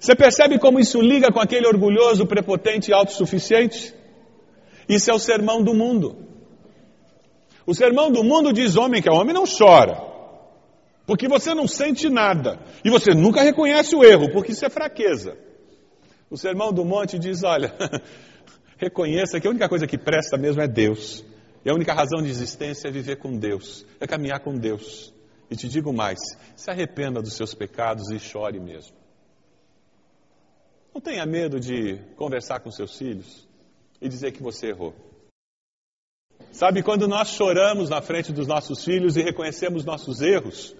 Você 0.00 0.14
percebe 0.14 0.58
como 0.58 0.80
isso 0.80 1.00
liga 1.00 1.32
com 1.32 1.40
aquele 1.40 1.66
orgulhoso, 1.66 2.26
prepotente 2.26 2.90
e 2.90 2.94
autossuficiente? 2.94 3.94
Isso 4.88 5.10
é 5.10 5.14
o 5.14 5.18
sermão 5.18 5.62
do 5.62 5.72
mundo. 5.72 6.16
O 7.66 7.74
sermão 7.74 8.10
do 8.10 8.22
mundo 8.22 8.52
diz 8.52 8.76
homem 8.76 9.00
que 9.00 9.08
é 9.08 9.12
homem 9.12 9.32
não 9.32 9.44
chora. 9.46 10.02
Porque 11.06 11.28
você 11.28 11.54
não 11.54 11.68
sente 11.68 12.10
nada. 12.10 12.58
E 12.84 12.90
você 12.90 13.14
nunca 13.14 13.42
reconhece 13.42 13.94
o 13.94 14.04
erro, 14.04 14.30
porque 14.32 14.52
isso 14.52 14.64
é 14.64 14.70
fraqueza. 14.70 15.38
O 16.34 16.36
Sermão 16.36 16.72
do 16.72 16.84
Monte 16.84 17.16
diz: 17.16 17.44
olha, 17.44 17.72
reconheça 18.76 19.38
que 19.38 19.46
a 19.46 19.50
única 19.50 19.68
coisa 19.68 19.86
que 19.86 19.96
presta 19.96 20.36
mesmo 20.36 20.60
é 20.60 20.66
Deus. 20.66 21.24
E 21.64 21.70
a 21.70 21.72
única 21.72 21.94
razão 21.94 22.20
de 22.20 22.28
existência 22.28 22.88
é 22.88 22.90
viver 22.90 23.18
com 23.18 23.38
Deus, 23.38 23.86
é 24.00 24.06
caminhar 24.08 24.40
com 24.40 24.52
Deus. 24.52 25.14
E 25.48 25.54
te 25.54 25.68
digo 25.68 25.92
mais: 25.92 26.18
se 26.56 26.68
arrependa 26.72 27.22
dos 27.22 27.34
seus 27.34 27.54
pecados 27.54 28.10
e 28.10 28.18
chore 28.18 28.58
mesmo. 28.58 28.96
Não 30.92 31.00
tenha 31.00 31.24
medo 31.24 31.60
de 31.60 32.00
conversar 32.16 32.58
com 32.58 32.70
seus 32.72 32.98
filhos 32.98 33.46
e 34.00 34.08
dizer 34.08 34.32
que 34.32 34.42
você 34.42 34.70
errou. 34.70 34.92
Sabe, 36.50 36.82
quando 36.82 37.06
nós 37.06 37.28
choramos 37.28 37.90
na 37.90 38.02
frente 38.02 38.32
dos 38.32 38.48
nossos 38.48 38.84
filhos 38.84 39.16
e 39.16 39.22
reconhecemos 39.22 39.84
nossos 39.84 40.20
erros, 40.20 40.74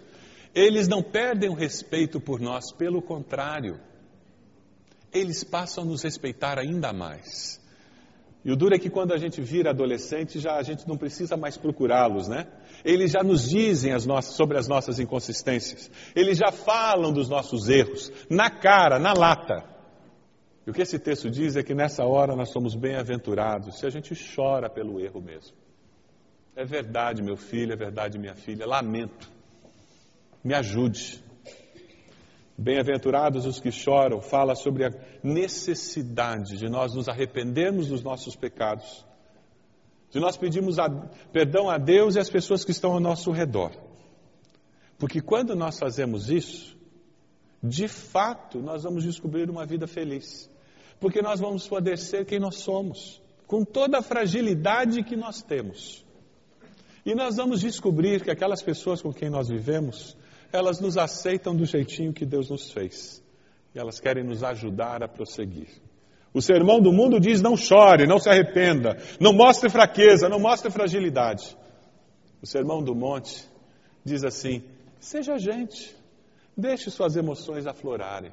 eles 0.53 0.89
não 0.89 1.01
perdem 1.01 1.49
o 1.49 1.55
respeito 1.55 2.21
por 2.21 2.41
nós, 2.41 2.73
pelo 2.73 3.01
contrário 3.01 3.79
eles 5.15 5.45
passam 5.45 5.85
a 5.85 5.87
nos 5.87 6.03
respeitar 6.03 6.59
ainda 6.59 6.93
mais. 6.93 7.63
E 8.45 8.53
o 8.53 8.57
duro 8.57 8.75
é 8.75 8.79
que 8.79 8.91
quando 8.91 9.15
a 9.15 9.17
gente 9.17 9.41
vira 9.41 9.71
adolescente, 9.71 10.39
já 10.39 10.57
a 10.57 10.63
gente 10.63 10.87
não 10.87 10.99
precisa 10.99 11.35
mais 11.35 11.57
procurá-los, 11.57 12.29
né? 12.29 12.47
Eles 12.85 13.13
já 13.13 13.23
nos 13.23 13.49
dizem 13.49 13.93
as 13.93 14.05
nossas, 14.05 14.35
sobre 14.35 14.59
as 14.59 14.69
nossas 14.69 15.01
inconsistências. 15.01 15.91
Eles 16.15 16.37
já 16.37 16.53
falam 16.53 17.11
dos 17.11 17.29
nossos 17.31 17.71
erros, 17.71 18.13
na 18.29 18.51
cara, 18.51 18.99
na 18.99 19.15
lata. 19.15 19.65
E 20.67 20.71
o 20.71 20.75
que 20.75 20.83
esse 20.83 20.99
texto 20.99 21.31
diz 21.31 21.57
é 21.57 21.63
que 21.63 21.75
nessa 21.75 22.05
hora 22.05 22.37
nós 22.37 22.51
somos 22.51 22.75
bem-aventurados 22.75 23.79
se 23.79 23.87
a 23.87 23.91
gente 23.91 24.15
chora 24.35 24.69
pelo 24.69 25.01
erro 25.01 25.23
mesmo. 25.23 25.57
É 26.55 26.67
verdade, 26.67 27.23
meu 27.23 27.37
filho, 27.37 27.73
é 27.73 27.77
verdade, 27.77 28.19
minha 28.19 28.35
filha, 28.35 28.67
lamento. 28.67 29.31
Me 30.43 30.55
ajude. 30.55 31.24
Bem-aventurados 32.57 33.47
os 33.47 33.59
que 33.59 33.73
choram, 33.73 34.21
fala 34.21 34.55
sobre 34.55 34.85
a 34.85 34.91
necessidade 35.23 36.57
de 36.57 36.69
nós 36.69 36.95
nos 36.95 37.09
arrependermos 37.09 37.89
dos 37.89 38.03
nossos 38.03 38.37
pecados, 38.37 39.05
de 40.11 40.21
nós 40.21 40.37
pedirmos 40.37 40.79
a, 40.79 40.89
perdão 41.33 41.69
a 41.69 41.79
Deus 41.79 42.15
e 42.15 42.21
às 42.21 42.31
pessoas 42.31 42.65
que 42.65 42.71
estão 42.71 42.93
ao 42.93 43.01
nosso 43.01 43.33
redor. 43.33 43.73
Porque 44.99 45.21
quando 45.21 45.57
nós 45.57 45.79
fazemos 45.79 46.31
isso, 46.31 46.77
de 47.61 47.89
fato, 47.89 48.61
nós 48.61 48.85
vamos 48.85 49.03
descobrir 49.03 49.51
uma 49.51 49.67
vida 49.67 49.87
feliz. 49.89 50.49
Porque 51.01 51.21
nós 51.21 51.41
vamos 51.41 51.67
poder 51.67 51.99
ser 51.99 52.25
quem 52.25 52.39
nós 52.39 52.57
somos, 52.57 53.21
com 53.47 53.65
toda 53.65 53.99
a 53.99 54.03
fragilidade 54.03 55.03
que 55.03 55.17
nós 55.17 55.43
temos. 55.43 56.05
E 57.05 57.15
nós 57.15 57.37
vamos 57.37 57.61
descobrir 57.61 58.23
que 58.23 58.31
aquelas 58.31 58.63
pessoas 58.63 59.03
com 59.03 59.13
quem 59.13 59.29
nós 59.29 59.49
vivemos 59.49 60.17
elas 60.57 60.81
nos 60.81 60.97
aceitam 60.97 61.55
do 61.55 61.65
jeitinho 61.65 62.13
que 62.13 62.25
Deus 62.25 62.49
nos 62.49 62.71
fez. 62.71 63.23
E 63.75 63.79
elas 63.79 63.99
querem 63.99 64.23
nos 64.23 64.45
ajudar 64.45 65.03
a 65.03 65.09
prosseguir. 65.09 65.69
O 66.33 66.41
sermão 66.41 66.81
do 66.81 66.93
mundo 66.93 67.19
diz: 67.21 67.41
não 67.41 67.57
chore, 67.57 68.07
não 68.07 68.19
se 68.19 68.29
arrependa, 68.29 68.97
não 69.21 69.33
mostre 69.33 69.69
fraqueza, 69.69 70.29
não 70.29 70.39
mostre 70.39 70.71
fragilidade. 70.71 71.57
O 72.43 72.47
sermão 72.47 72.83
do 72.83 72.95
monte 72.95 73.49
diz 74.05 74.25
assim: 74.25 74.63
seja 75.01 75.39
gente, 75.39 75.95
deixe 76.57 76.91
suas 76.91 77.17
emoções 77.17 77.67
aflorarem. 77.67 78.33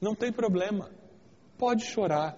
Não 0.00 0.14
tem 0.14 0.32
problema, 0.32 0.90
pode 1.58 1.84
chorar, 1.84 2.36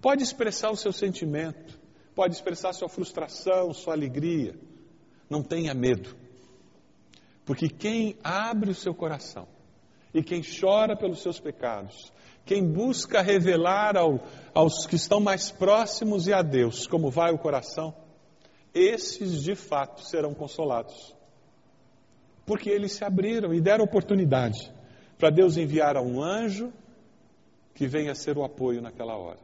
pode 0.00 0.22
expressar 0.22 0.70
o 0.70 0.76
seu 0.76 0.92
sentimento, 0.92 1.78
pode 2.14 2.34
expressar 2.34 2.72
sua 2.72 2.88
frustração, 2.88 3.72
sua 3.72 3.94
alegria. 3.94 4.54
Não 5.28 5.42
tenha 5.42 5.74
medo. 5.74 6.21
Porque 7.44 7.68
quem 7.68 8.16
abre 8.22 8.70
o 8.70 8.74
seu 8.74 8.94
coração 8.94 9.48
e 10.14 10.22
quem 10.22 10.42
chora 10.42 10.96
pelos 10.96 11.22
seus 11.22 11.40
pecados, 11.40 12.12
quem 12.44 12.64
busca 12.64 13.20
revelar 13.20 13.96
ao, 13.96 14.20
aos 14.54 14.86
que 14.86 14.96
estão 14.96 15.20
mais 15.20 15.50
próximos 15.50 16.26
e 16.26 16.32
a 16.32 16.42
Deus 16.42 16.86
como 16.86 17.10
vai 17.10 17.32
o 17.32 17.38
coração, 17.38 17.94
esses 18.74 19.42
de 19.42 19.54
fato 19.54 20.02
serão 20.02 20.34
consolados. 20.34 21.14
Porque 22.46 22.70
eles 22.70 22.92
se 22.92 23.04
abriram 23.04 23.52
e 23.54 23.60
deram 23.60 23.84
oportunidade 23.84 24.72
para 25.18 25.30
Deus 25.30 25.56
enviar 25.56 25.96
a 25.96 26.02
um 26.02 26.22
anjo 26.22 26.72
que 27.74 27.86
venha 27.86 28.14
ser 28.14 28.36
o 28.36 28.44
apoio 28.44 28.82
naquela 28.82 29.16
hora. 29.16 29.38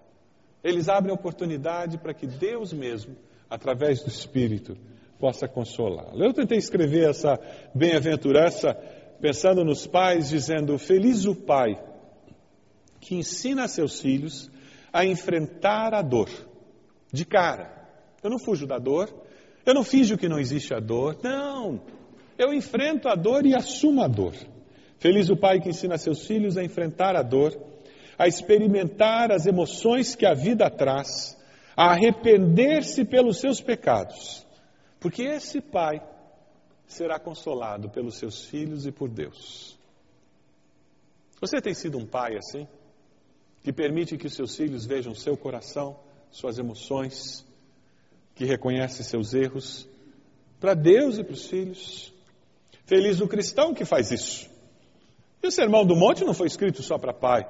Eles 0.63 0.89
abrem 0.89 1.15
oportunidade 1.15 1.99
para 1.99 2.13
que 2.13 2.27
Deus 2.27 2.73
mesmo, 2.73 3.17
através 3.49 4.03
do 4.03 4.09
Espírito, 4.09 4.77
possa 5.19 5.49
consolá-lo. 5.49 6.23
Eu 6.23 6.33
tentei 6.33 6.59
escrever 6.59 7.11
essa 7.11 7.39
bem-aventurança 7.75 8.75
pensando 9.21 9.65
nos 9.65 9.87
pais, 9.87 10.29
dizendo: 10.29 10.79
Feliz 10.79 11.25
o 11.25 11.35
pai 11.35 11.79
que 13.01 13.15
ensina 13.15 13.69
seus 13.69 14.01
filhos 14.01 14.51
a 14.93 15.05
enfrentar 15.05 15.95
a 15.95 16.03
dor 16.03 16.29
de 17.13 17.25
cara. 17.25 17.77
Eu 18.23 18.31
não 18.31 18.39
fujo 18.39 18.67
da 18.67 18.79
dor, 18.79 19.13
eu 19.65 19.75
não 19.75 19.85
finjo 19.85 20.17
que 20.17 20.29
não 20.29 20.39
existe 20.39 20.75
a 20.75 20.81
dor, 20.81 21.19
não. 21.23 21.81
Eu 22.37 22.53
enfrento 22.53 23.09
a 23.09 23.15
dor 23.15 23.45
e 23.45 23.55
assumo 23.55 24.03
a 24.03 24.09
dor. 24.09 24.35
Feliz 24.99 25.29
o 25.29 25.37
pai 25.37 25.61
que 25.61 25.69
ensina 25.69 25.97
seus 25.99 26.27
filhos 26.27 26.57
a 26.57 26.65
enfrentar 26.65 27.15
a 27.17 27.23
dor, 27.23 27.57
a 28.19 28.27
experimentar 28.27 29.31
as 29.31 29.47
emoções 29.47 30.15
que 30.15 30.27
a 30.27 30.35
vida 30.35 30.69
traz, 30.69 31.37
a 31.77 31.93
arrepender-se 31.93 33.05
pelos 33.05 33.39
seus 33.39 33.61
pecados. 33.61 34.48
Porque 35.01 35.23
esse 35.23 35.61
pai 35.61 36.03
será 36.87 37.19
consolado 37.19 37.89
pelos 37.91 38.17
seus 38.17 38.45
filhos 38.45 38.87
e 38.87 38.93
por 38.93 39.09
Deus. 39.09 39.79
Você 41.41 41.61
tem 41.61 41.75
sido 41.75 41.99
um 41.99 42.07
pai 42.07 42.37
assim? 42.37 42.67
Que 43.63 43.73
permite 43.73 44.17
que 44.17 44.27
os 44.27 44.35
seus 44.35 44.57
filhos 44.57 44.87
vejam 44.87 45.15
seu 45.15 45.37
coração, 45.37 45.99
suas 46.31 46.59
emoções, 46.59 47.45
que 48.35 48.45
reconhece 48.45 49.05
seus 49.05 49.35
erros, 49.35 49.89
para 50.59 50.75
Deus 50.75 51.19
e 51.19 51.25
para 51.25 51.35
os 51.35 51.47
filhos. 51.47 52.13
Feliz 52.85 53.21
o 53.21 53.29
cristão 53.29 53.75
que 53.75 53.85
faz 53.85 54.11
isso. 54.11 54.49
E 55.43 55.47
o 55.47 55.51
Sermão 55.51 55.85
do 55.85 55.95
Monte 55.95 56.25
não 56.25 56.35
foi 56.35 56.47
escrito 56.47 56.83
só 56.83 56.99
para 56.99 57.13
pai, 57.13 57.47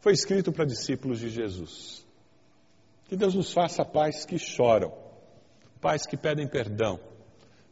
foi 0.00 0.12
escrito 0.12 0.50
para 0.50 0.64
discípulos 0.64 1.20
de 1.20 1.28
Jesus. 1.28 2.04
Que 3.06 3.16
Deus 3.16 3.34
nos 3.34 3.52
faça 3.52 3.84
pais 3.84 4.24
que 4.24 4.38
choram, 4.38 4.92
pais 5.82 6.06
que 6.06 6.16
pedem 6.16 6.46
perdão, 6.46 7.00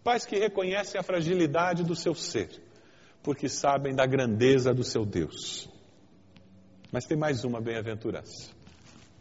pais 0.03 0.27
que 0.27 0.37
reconhecem 0.37 1.01
a 1.01 1.05
fragilidade 1.05 1.85
do 1.85 1.95
seu 1.95 2.13
ser, 2.13 2.51
porque 3.23 3.49
sabem 3.49 3.95
da 3.95 4.05
grandeza 4.05 4.75
do 4.75 4.83
seu 4.83 5.07
Deus. 5.07 5.69
Mas 6.93 7.07
tem 7.07 7.17
mais 7.17 7.45
uma 7.45 7.61
bem-aventurança. 7.61 8.51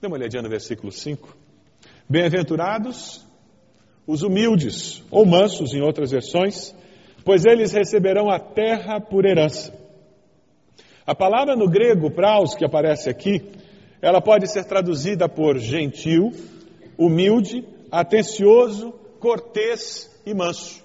Dê 0.02 0.08
uma 0.08 0.18
olhadinha 0.18 0.42
no 0.42 0.50
versículo 0.50 0.92
5. 0.92 1.38
Bem-aventurados 2.10 3.24
os 4.08 4.24
humildes, 4.24 5.04
ou 5.12 5.24
mansos 5.24 5.76
em 5.76 5.82
outras 5.82 6.10
versões, 6.10 6.76
pois 7.24 7.46
eles 7.46 7.72
receberão 7.72 8.28
a 8.28 8.40
terra 8.40 9.00
por 9.00 9.24
herança. 9.24 9.72
A 11.06 11.14
palavra 11.14 11.56
no 11.56 11.70
grego 11.70 12.10
praus 12.10 12.56
que 12.56 12.66
aparece 12.66 13.08
aqui, 13.08 13.52
ela 14.02 14.20
pode 14.20 14.52
ser 14.52 14.66
traduzida 14.66 15.30
por 15.30 15.60
gentil, 15.60 16.32
humilde, 16.98 17.64
atencioso, 17.92 18.92
cortês 19.20 20.10
e 20.26 20.34
manso. 20.34 20.84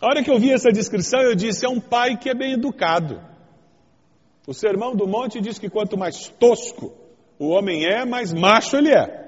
A 0.00 0.06
hora 0.06 0.22
que 0.22 0.30
eu 0.30 0.38
vi 0.38 0.52
essa 0.52 0.70
descrição, 0.70 1.20
eu 1.20 1.34
disse: 1.34 1.66
é 1.66 1.68
um 1.68 1.80
pai 1.80 2.16
que 2.16 2.28
é 2.28 2.34
bem 2.34 2.52
educado. 2.52 3.20
O 4.46 4.54
Sermão 4.54 4.94
do 4.94 5.06
Monte 5.06 5.40
diz 5.40 5.58
que 5.58 5.68
quanto 5.68 5.98
mais 5.98 6.28
tosco 6.28 6.92
o 7.38 7.48
homem 7.48 7.84
é, 7.84 8.04
mais 8.04 8.32
macho 8.32 8.76
ele 8.76 8.90
é. 8.90 9.26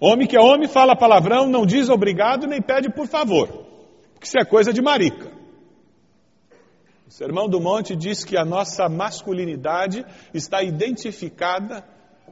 Homem 0.00 0.26
que 0.26 0.36
é 0.36 0.40
homem 0.40 0.68
fala 0.68 0.96
palavrão, 0.96 1.48
não 1.48 1.66
diz 1.66 1.88
obrigado 1.88 2.46
nem 2.46 2.62
pede 2.62 2.88
por 2.88 3.06
favor, 3.06 3.48
porque 4.14 4.26
isso 4.26 4.38
é 4.38 4.44
coisa 4.44 4.72
de 4.72 4.80
marica. 4.80 5.30
O 7.06 7.10
Sermão 7.10 7.48
do 7.48 7.60
Monte 7.60 7.96
diz 7.96 8.24
que 8.24 8.36
a 8.36 8.44
nossa 8.44 8.88
masculinidade 8.88 10.04
está 10.32 10.62
identificada 10.62 11.84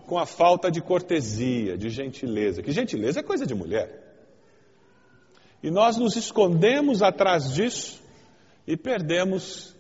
com 0.07 0.19
a 0.19 0.27
falta 0.27 0.71
de 0.71 0.81
cortesia, 0.81 1.77
de 1.77 1.89
gentileza. 1.89 2.63
Que 2.63 2.73
gentileza 2.73 3.21
é 3.21 3.23
coisa 3.23 3.47
de 3.47 3.55
mulher. 3.55 4.05
E 5.63 5.71
nós 5.71 5.97
nos 5.97 6.17
escondemos 6.17 7.03
atrás 7.03 7.55
disso 7.55 8.03
e 8.67 8.77
perdemos 8.77 9.75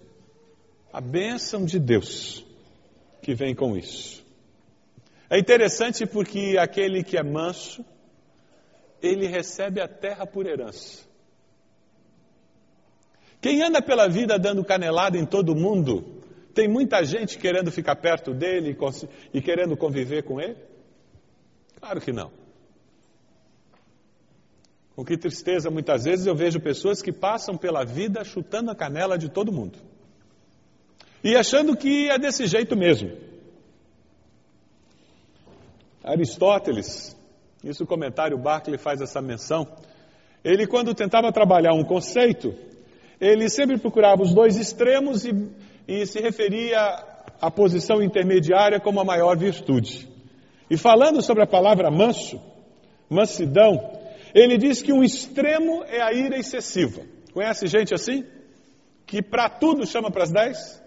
a 0.92 1.00
bênção 1.00 1.64
de 1.64 1.78
Deus 1.78 2.44
que 3.20 3.34
vem 3.34 3.54
com 3.54 3.76
isso. 3.76 4.24
É 5.28 5.38
interessante 5.38 6.06
porque 6.06 6.56
aquele 6.58 7.02
que 7.02 7.18
é 7.18 7.22
manso, 7.22 7.84
ele 9.02 9.26
recebe 9.26 9.80
a 9.80 9.88
terra 9.88 10.26
por 10.26 10.46
herança. 10.46 11.04
Quem 13.40 13.62
anda 13.62 13.82
pela 13.82 14.08
vida 14.08 14.38
dando 14.38 14.64
canelada 14.64 15.18
em 15.18 15.26
todo 15.26 15.54
mundo, 15.54 16.15
tem 16.56 16.66
muita 16.66 17.04
gente 17.04 17.36
querendo 17.36 17.70
ficar 17.70 17.96
perto 17.96 18.32
dele 18.32 18.74
e 19.34 19.42
querendo 19.42 19.76
conviver 19.76 20.22
com 20.22 20.40
ele? 20.40 20.56
Claro 21.78 22.00
que 22.00 22.10
não. 22.12 22.32
Com 24.94 25.04
que 25.04 25.18
tristeza, 25.18 25.70
muitas 25.70 26.04
vezes 26.04 26.26
eu 26.26 26.34
vejo 26.34 26.58
pessoas 26.58 27.02
que 27.02 27.12
passam 27.12 27.58
pela 27.58 27.84
vida 27.84 28.24
chutando 28.24 28.70
a 28.70 28.74
canela 28.74 29.18
de 29.18 29.28
todo 29.28 29.52
mundo. 29.52 29.78
E 31.22 31.36
achando 31.36 31.76
que 31.76 32.08
é 32.08 32.18
desse 32.18 32.46
jeito 32.46 32.74
mesmo. 32.74 33.12
Aristóteles, 36.02 37.14
isso 37.62 37.84
o 37.84 37.86
comentário 37.86 38.38
Barclay 38.38 38.78
faz 38.78 39.02
essa 39.02 39.20
menção, 39.20 39.68
ele 40.42 40.66
quando 40.66 40.94
tentava 40.94 41.30
trabalhar 41.30 41.74
um 41.74 41.84
conceito, 41.84 42.54
ele 43.20 43.50
sempre 43.50 43.76
procurava 43.76 44.22
os 44.22 44.32
dois 44.32 44.56
extremos 44.56 45.26
e, 45.26 45.32
e 45.86 46.06
se 46.06 46.20
referia 46.20 46.78
à 47.40 47.50
posição 47.50 48.02
intermediária 48.02 48.80
como 48.80 49.00
a 49.00 49.04
maior 49.04 49.36
virtude. 49.36 50.08
E 50.70 50.76
falando 50.76 51.22
sobre 51.22 51.42
a 51.42 51.46
palavra 51.46 51.90
manso, 51.90 52.40
mansidão, 53.08 53.92
ele 54.34 54.58
diz 54.58 54.82
que 54.82 54.92
um 54.92 55.02
extremo 55.02 55.84
é 55.84 56.00
a 56.00 56.12
ira 56.12 56.38
excessiva. 56.38 57.02
Conhece 57.32 57.66
gente 57.66 57.94
assim? 57.94 58.24
Que 59.06 59.22
para 59.22 59.48
tudo 59.48 59.86
chama 59.86 60.10
para 60.10 60.24
as 60.24 60.30
dez? 60.30 60.82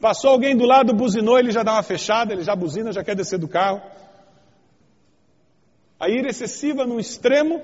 Passou 0.00 0.30
alguém 0.30 0.56
do 0.56 0.66
lado, 0.66 0.92
buzinou, 0.92 1.38
ele 1.38 1.50
já 1.50 1.62
dá 1.62 1.72
uma 1.74 1.82
fechada, 1.82 2.32
ele 2.32 2.42
já 2.42 2.54
buzina, 2.54 2.92
já 2.92 3.02
quer 3.02 3.14
descer 3.14 3.38
do 3.38 3.48
carro 3.48 3.80
a 6.02 6.08
ira 6.08 6.30
excessiva 6.30 6.84
no 6.84 6.98
extremo 6.98 7.62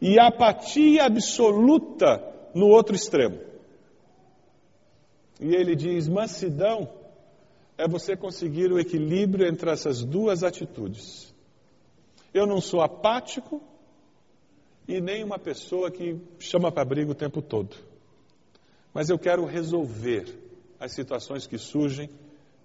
e 0.00 0.18
a 0.18 0.28
apatia 0.28 1.04
absoluta 1.04 2.24
no 2.54 2.68
outro 2.68 2.96
extremo. 2.96 3.38
E 5.40 5.54
ele 5.54 5.76
diz: 5.76 6.08
mansidão 6.08 6.88
é 7.76 7.86
você 7.86 8.16
conseguir 8.16 8.72
o 8.72 8.78
equilíbrio 8.78 9.46
entre 9.46 9.70
essas 9.70 10.02
duas 10.02 10.42
atitudes. 10.42 11.34
Eu 12.32 12.46
não 12.46 12.60
sou 12.60 12.80
apático 12.80 13.62
e 14.88 15.00
nem 15.00 15.24
uma 15.24 15.38
pessoa 15.38 15.90
que 15.90 16.18
chama 16.38 16.70
para 16.72 16.84
briga 16.84 17.10
o 17.10 17.14
tempo 17.14 17.42
todo. 17.42 17.76
Mas 18.94 19.10
eu 19.10 19.18
quero 19.18 19.44
resolver 19.44 20.26
as 20.80 20.92
situações 20.92 21.46
que 21.46 21.58
surgem 21.58 22.08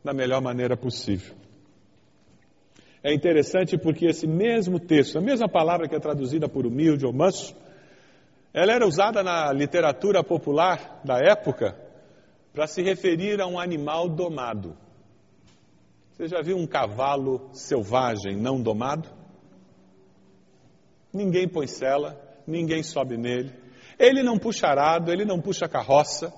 da 0.04 0.14
melhor 0.14 0.42
maneira 0.42 0.78
possível. 0.78 1.36
É 3.04 3.14
interessante 3.14 3.78
porque 3.78 4.06
esse 4.06 4.28
mesmo 4.28 4.80
texto, 4.80 5.18
a 5.18 5.22
mesma 5.22 5.50
palavra 5.50 5.88
que 5.88 5.96
é 5.96 6.00
traduzida 6.00 6.48
por 6.48 6.66
humilde 6.66 7.06
ou 7.06 7.12
manso, 7.12 7.56
ela 8.54 8.74
era 8.74 8.86
usada 8.86 9.24
na 9.24 9.52
literatura 9.52 10.24
popular 10.24 11.02
da 11.04 11.18
época 11.18 11.91
para 12.54 12.68
se 12.68 12.82
referir 12.82 13.42
a 13.42 13.48
um 13.48 13.60
animal 13.60 14.10
domado. 14.10 14.76
Você 16.12 16.28
já 16.28 16.42
viu 16.42 16.58
um 16.58 16.68
cavalo 16.68 17.50
selvagem 17.54 18.36
não 18.36 18.62
domado? 18.62 19.10
Ninguém 21.14 21.48
põe 21.48 21.68
cela, 21.68 22.20
ninguém 22.46 22.84
sobe 22.84 23.18
nele. 23.18 23.54
Ele 23.98 24.22
não 24.24 24.38
puxa 24.38 24.68
arado, 24.68 25.12
ele 25.12 25.26
não 25.26 25.42
puxa 25.42 25.68
carroça. 25.68 26.34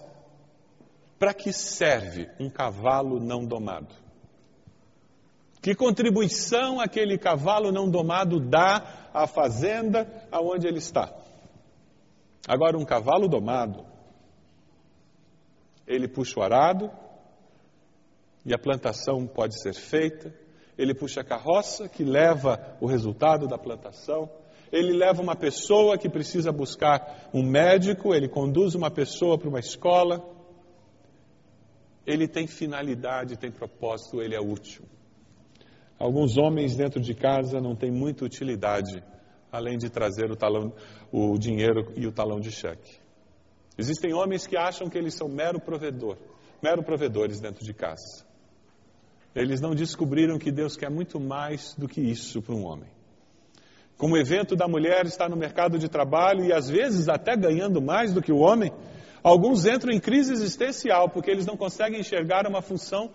Para 1.17 1.33
que 1.33 1.53
serve 1.53 2.29
um 2.39 2.49
cavalo 2.49 3.19
não 3.19 3.45
domado? 3.45 3.95
Que 5.61 5.73
contribuição 5.73 6.81
aquele 6.81 7.17
cavalo 7.17 7.71
não 7.71 7.89
domado 7.89 8.39
dá 8.39 9.09
à 9.13 9.25
fazenda 9.25 10.27
aonde 10.29 10.67
ele 10.67 10.79
está? 10.79 11.13
Agora, 12.45 12.77
um 12.77 12.83
cavalo 12.83 13.29
domado, 13.29 13.85
ele 15.87 16.07
puxa 16.07 16.39
o 16.39 16.43
arado 16.43 16.91
e 18.45 18.53
a 18.53 18.57
plantação 18.57 19.25
pode 19.25 19.61
ser 19.61 19.73
feita, 19.73 20.33
ele 20.77 20.93
puxa 20.93 21.21
a 21.21 21.23
carroça 21.23 21.87
que 21.87 22.03
leva 22.03 22.77
o 22.81 22.87
resultado 22.87 23.47
da 23.47 23.57
plantação, 23.57 24.29
ele 24.71 24.91
leva 24.91 25.21
uma 25.21 25.35
pessoa 25.35 25.97
que 25.97 26.09
precisa 26.09 26.51
buscar 26.51 27.29
um 27.33 27.43
médico, 27.43 28.13
ele 28.13 28.27
conduz 28.27 28.73
uma 28.73 28.89
pessoa 28.89 29.37
para 29.37 29.47
uma 29.47 29.59
escola, 29.59 30.23
ele 32.05 32.27
tem 32.27 32.47
finalidade, 32.47 33.37
tem 33.37 33.51
propósito, 33.51 34.21
ele 34.21 34.35
é 34.35 34.41
útil. 34.41 34.83
Alguns 35.97 36.37
homens 36.37 36.75
dentro 36.75 36.99
de 36.99 37.13
casa 37.13 37.61
não 37.61 37.75
têm 37.75 37.91
muita 37.91 38.25
utilidade, 38.25 39.03
além 39.51 39.77
de 39.77 39.89
trazer 39.89 40.31
o, 40.31 40.35
talão, 40.35 40.73
o 41.11 41.37
dinheiro 41.37 41.93
e 41.95 42.07
o 42.07 42.11
talão 42.11 42.39
de 42.39 42.51
cheque. 42.51 43.02
Existem 43.77 44.13
homens 44.13 44.45
que 44.45 44.55
acham 44.55 44.89
que 44.89 44.97
eles 44.97 45.15
são 45.15 45.27
mero 45.27 45.59
provedor, 45.59 46.17
mero 46.61 46.83
provedores 46.83 47.39
dentro 47.39 47.65
de 47.65 47.73
casa. 47.73 48.25
Eles 49.35 49.59
não 49.59 49.73
descobriram 49.73 50.37
que 50.37 50.51
Deus 50.51 50.77
quer 50.77 50.91
muito 50.91 51.19
mais 51.19 51.73
do 51.75 51.87
que 51.87 51.99
isso 51.99 52.41
para 52.41 52.53
um 52.53 52.65
homem. 52.65 52.89
Como 53.97 54.15
o 54.15 54.17
evento 54.17 54.55
da 54.55 54.67
mulher 54.67 55.05
está 55.05 55.27
no 55.27 55.35
mercado 55.35 55.79
de 55.79 55.89
trabalho 55.89 56.45
e 56.45 56.53
às 56.53 56.69
vezes 56.69 57.09
até 57.09 57.35
ganhando 57.35 57.81
mais 57.81 58.13
do 58.13 58.21
que 58.21 58.31
o 58.31 58.37
homem, 58.37 58.71
alguns 59.23 59.65
entram 59.65 59.91
em 59.91 59.99
crise 59.99 60.33
existencial 60.33 61.09
porque 61.09 61.31
eles 61.31 61.45
não 61.45 61.57
conseguem 61.57 61.99
enxergar 61.99 62.47
uma 62.47 62.61
função 62.61 63.11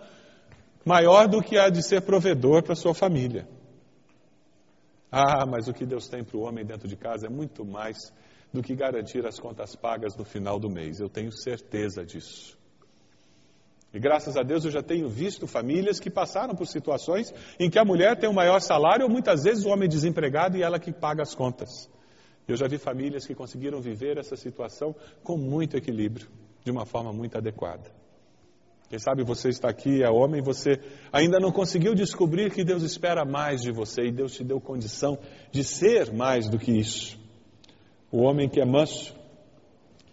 maior 0.83 1.27
do 1.27 1.41
que 1.41 1.57
a 1.57 1.69
de 1.69 1.83
ser 1.83 2.01
provedor 2.01 2.63
para 2.63 2.75
sua 2.75 2.93
família. 2.93 3.47
Ah, 5.11 5.45
mas 5.45 5.67
o 5.67 5.73
que 5.73 5.85
Deus 5.85 6.07
tem 6.07 6.23
para 6.23 6.37
o 6.37 6.41
homem 6.41 6.65
dentro 6.65 6.87
de 6.87 6.95
casa 6.95 7.27
é 7.27 7.29
muito 7.29 7.65
mais 7.65 7.97
do 8.53 8.61
que 8.61 8.75
garantir 8.75 9.25
as 9.25 9.39
contas 9.39 9.75
pagas 9.75 10.15
no 10.15 10.25
final 10.25 10.59
do 10.59 10.69
mês. 10.69 10.99
Eu 10.99 11.09
tenho 11.09 11.31
certeza 11.31 12.05
disso. 12.05 12.57
E 13.93 13.99
graças 13.99 14.37
a 14.37 14.43
Deus 14.43 14.65
eu 14.65 14.71
já 14.71 14.83
tenho 14.83 15.09
visto 15.09 15.47
famílias 15.47 15.99
que 15.99 16.09
passaram 16.09 16.55
por 16.55 16.67
situações 16.67 17.33
em 17.59 17.69
que 17.69 17.79
a 17.79 17.85
mulher 17.85 18.17
tem 18.17 18.29
o 18.29 18.33
maior 18.33 18.59
salário 18.59 19.05
ou 19.05 19.11
muitas 19.11 19.43
vezes 19.43 19.65
o 19.65 19.69
homem 19.69 19.89
desempregado 19.89 20.57
e 20.57 20.61
ela 20.61 20.79
que 20.79 20.91
paga 20.91 21.23
as 21.23 21.33
contas. 21.33 21.89
Eu 22.47 22.55
já 22.55 22.67
vi 22.67 22.77
famílias 22.77 23.25
que 23.25 23.35
conseguiram 23.35 23.81
viver 23.81 24.17
essa 24.17 24.35
situação 24.35 24.95
com 25.23 25.37
muito 25.37 25.75
equilíbrio, 25.75 26.27
de 26.63 26.71
uma 26.71 26.85
forma 26.85 27.11
muito 27.11 27.37
adequada. 27.37 27.91
Quem 28.89 28.97
sabe 28.97 29.23
você 29.23 29.49
está 29.49 29.69
aqui, 29.69 30.01
é 30.01 30.09
homem, 30.09 30.41
você 30.41 30.79
ainda 31.11 31.39
não 31.39 31.51
conseguiu 31.51 31.93
descobrir 31.93 32.51
que 32.51 32.63
Deus 32.63 32.81
espera 32.81 33.23
mais 33.23 33.61
de 33.61 33.71
você 33.71 34.05
e 34.07 34.11
Deus 34.11 34.33
te 34.33 34.43
deu 34.43 34.59
condição 34.59 35.19
de 35.51 35.63
ser 35.63 36.11
mais 36.11 36.49
do 36.49 36.57
que 36.57 36.71
isso. 36.71 37.18
O 38.11 38.23
homem 38.23 38.49
que 38.49 38.59
é 38.59 38.65
manso, 38.65 39.15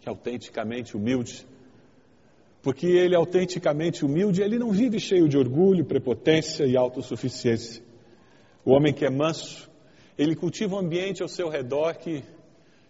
que 0.00 0.08
é 0.08 0.10
autenticamente 0.10 0.96
humilde, 0.96 1.46
porque 2.62 2.86
ele 2.86 3.14
é 3.14 3.16
autenticamente 3.16 4.04
humilde, 4.04 4.42
ele 4.42 4.58
não 4.58 4.72
vive 4.72 4.98
cheio 4.98 5.28
de 5.28 5.38
orgulho, 5.38 5.84
prepotência 5.84 6.64
e 6.64 6.76
autossuficiência. 6.76 7.82
O 8.64 8.72
homem 8.72 8.92
que 8.92 9.04
é 9.04 9.10
manso, 9.10 9.70
ele 10.18 10.34
cultiva 10.34 10.74
um 10.74 10.80
ambiente 10.80 11.22
ao 11.22 11.28
seu 11.28 11.48
redor 11.48 11.94
que, 11.94 12.24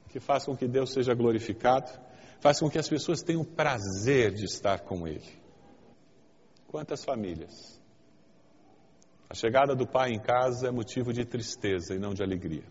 que 0.08 0.18
faz 0.18 0.46
com 0.46 0.56
que 0.56 0.66
Deus 0.66 0.92
seja 0.92 1.14
glorificado, 1.14 1.90
faz 2.40 2.58
com 2.58 2.70
que 2.70 2.78
as 2.78 2.88
pessoas 2.88 3.22
tenham 3.22 3.44
prazer 3.44 4.32
de 4.32 4.44
estar 4.44 4.80
com 4.80 5.06
ele. 5.06 5.28
Quantas 6.66 7.04
famílias? 7.04 7.80
A 9.28 9.34
chegada 9.34 9.74
do 9.74 9.86
pai 9.86 10.12
em 10.12 10.20
casa 10.20 10.68
é 10.68 10.70
motivo 10.70 11.12
de 11.12 11.24
tristeza 11.24 11.94
e 11.94 11.98
não 11.98 12.14
de 12.14 12.22
alegria. 12.22 12.64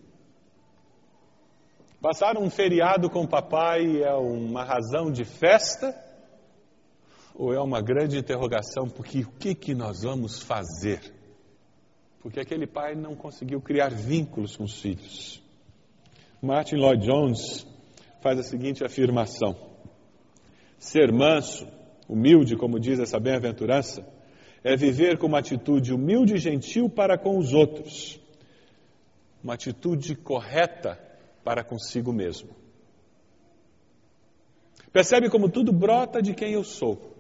Passar 2.06 2.38
um 2.38 2.52
feriado 2.52 3.10
com 3.10 3.24
o 3.24 3.28
papai 3.28 4.04
é 4.04 4.14
uma 4.14 4.64
razão 4.64 5.12
de 5.12 5.26
festa 5.26 5.92
ou 7.34 7.52
é 7.52 7.60
uma 7.60 7.82
grande 7.82 8.16
interrogação, 8.16 8.88
porque 8.88 9.22
o 9.22 9.32
que, 9.40 9.56
que 9.56 9.74
nós 9.74 10.04
vamos 10.04 10.40
fazer? 10.40 11.02
Porque 12.20 12.40
aquele 12.40 12.68
pai 12.68 12.94
não 12.94 13.16
conseguiu 13.16 13.60
criar 13.60 13.90
vínculos 13.90 14.56
com 14.56 14.66
os 14.66 14.80
filhos. 14.80 15.42
Martin 16.40 16.76
Lloyd 16.76 17.04
Jones 17.04 17.66
faz 18.22 18.38
a 18.38 18.44
seguinte 18.44 18.86
afirmação: 18.86 19.56
Ser 20.78 21.12
manso, 21.12 21.68
humilde, 22.08 22.56
como 22.56 22.80
diz 22.80 23.00
essa 23.00 23.20
bem-aventurança, 23.20 24.08
é 24.64 24.76
viver 24.76 25.18
com 25.18 25.26
uma 25.26 25.40
atitude 25.40 25.92
humilde 25.92 26.36
e 26.36 26.38
gentil 26.38 26.88
para 26.88 27.18
com 27.18 27.36
os 27.36 27.52
outros, 27.52 28.22
uma 29.44 29.56
atitude 29.56 30.14
correta 30.14 31.04
para 31.46 31.64
consigo 31.64 32.12
mesmo. 32.12 32.50
Percebe 34.92 35.30
como 35.30 35.48
tudo 35.48 35.72
brota 35.72 36.22
de 36.22 36.34
quem 36.34 36.54
eu 36.54 36.64
sou. 36.64 37.14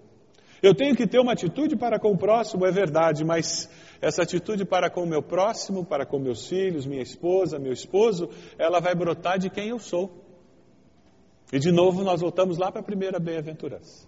Eu 0.64 0.74
tenho 0.74 0.96
que 0.96 1.06
ter 1.06 1.20
uma 1.20 1.34
atitude 1.34 1.76
para 1.76 2.00
com 2.00 2.12
o 2.12 2.18
próximo, 2.18 2.66
é 2.66 2.72
verdade, 2.72 3.24
mas 3.24 3.70
essa 4.02 4.24
atitude 4.24 4.66
para 4.66 4.90
com 4.90 5.04
o 5.04 5.08
meu 5.08 5.22
próximo, 5.22 5.86
para 5.86 6.08
com 6.08 6.18
meus 6.18 6.48
filhos, 6.48 6.88
minha 6.88 7.04
esposa, 7.04 7.60
meu 7.60 7.72
esposo, 7.72 8.30
ela 8.58 8.80
vai 8.80 8.96
brotar 8.96 9.38
de 9.38 9.50
quem 9.50 9.70
eu 9.70 9.78
sou. 9.78 10.24
E 11.54 11.60
de 11.60 11.72
novo 11.72 12.04
nós 12.04 12.22
voltamos 12.22 12.58
lá 12.58 12.72
para 12.72 12.82
a 12.82 12.84
primeira 12.84 13.20
bem-aventurança. 13.20 14.08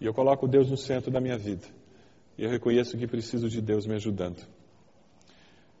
E 0.00 0.06
eu 0.06 0.14
coloco 0.14 0.48
Deus 0.48 0.70
no 0.70 0.78
centro 0.78 1.10
da 1.10 1.20
minha 1.20 1.36
vida. 1.36 1.66
E 2.38 2.44
eu 2.44 2.50
reconheço 2.50 2.96
que 2.96 3.06
preciso 3.06 3.50
de 3.50 3.60
Deus 3.60 3.86
me 3.86 3.94
ajudando. 3.96 4.53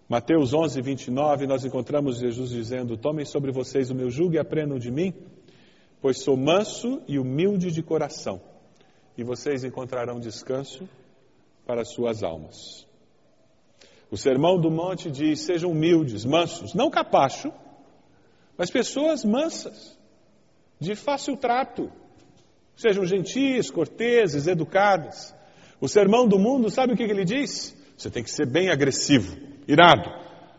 Mateus 0.08 0.52
11, 0.52 0.80
29, 0.80 1.46
nós 1.46 1.64
encontramos 1.64 2.18
Jesus 2.18 2.50
dizendo: 2.50 2.96
Tomem 2.96 3.24
sobre 3.24 3.50
vocês 3.50 3.90
o 3.90 3.94
meu 3.94 4.10
jugo 4.10 4.34
e 4.34 4.38
aprendam 4.38 4.78
de 4.78 4.90
mim, 4.90 5.14
pois 6.00 6.22
sou 6.22 6.36
manso 6.36 7.02
e 7.08 7.18
humilde 7.18 7.70
de 7.70 7.82
coração 7.82 8.40
e 9.16 9.22
vocês 9.22 9.64
encontrarão 9.64 10.18
descanso 10.18 10.88
para 11.66 11.84
suas 11.84 12.22
almas. 12.22 12.86
O 14.10 14.16
Sermão 14.16 14.60
do 14.60 14.70
Monte 14.70 15.10
diz: 15.10 15.40
sejam 15.40 15.70
humildes, 15.70 16.24
mansos, 16.24 16.74
não 16.74 16.90
capacho, 16.90 17.52
mas 18.56 18.70
pessoas 18.70 19.24
mansas, 19.24 19.98
de 20.78 20.94
fácil 20.94 21.36
trato. 21.36 21.90
Sejam 22.76 23.06
gentis, 23.06 23.70
corteses, 23.70 24.48
educadas. 24.48 25.32
O 25.80 25.88
Sermão 25.88 26.26
do 26.26 26.38
Mundo, 26.38 26.70
sabe 26.70 26.92
o 26.92 26.96
que 26.96 27.04
ele 27.04 27.24
diz? 27.24 27.76
Você 27.96 28.10
tem 28.10 28.22
que 28.22 28.30
ser 28.30 28.46
bem 28.46 28.68
agressivo, 28.68 29.36
irado. 29.66 30.10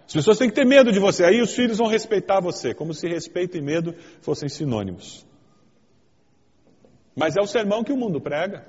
As 0.05 0.13
pessoas 0.13 0.37
têm 0.37 0.49
que 0.49 0.55
ter 0.55 0.65
medo 0.65 0.91
de 0.91 0.99
você, 0.99 1.23
aí 1.23 1.41
os 1.41 1.55
filhos 1.55 1.77
vão 1.77 1.87
respeitar 1.87 2.39
você, 2.39 2.73
como 2.73 2.93
se 2.93 3.07
respeito 3.07 3.57
e 3.57 3.61
medo 3.61 3.95
fossem 4.21 4.47
sinônimos. 4.47 5.25
Mas 7.15 7.35
é 7.35 7.41
o 7.41 7.47
sermão 7.47 7.83
que 7.83 7.93
o 7.93 7.97
mundo 7.97 8.21
prega 8.21 8.67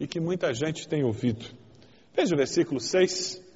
e 0.00 0.06
que 0.06 0.20
muita 0.20 0.54
gente 0.54 0.88
tem 0.88 1.02
ouvido. 1.02 1.44
Veja 2.14 2.34
o 2.34 2.38
versículo 2.38 2.80
6. 2.80 3.46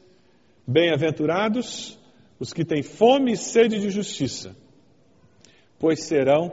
Bem-aventurados 0.66 1.98
os 2.38 2.52
que 2.52 2.64
têm 2.64 2.82
fome 2.82 3.32
e 3.32 3.36
sede 3.36 3.78
de 3.78 3.88
justiça, 3.88 4.54
pois 5.78 6.04
serão 6.04 6.52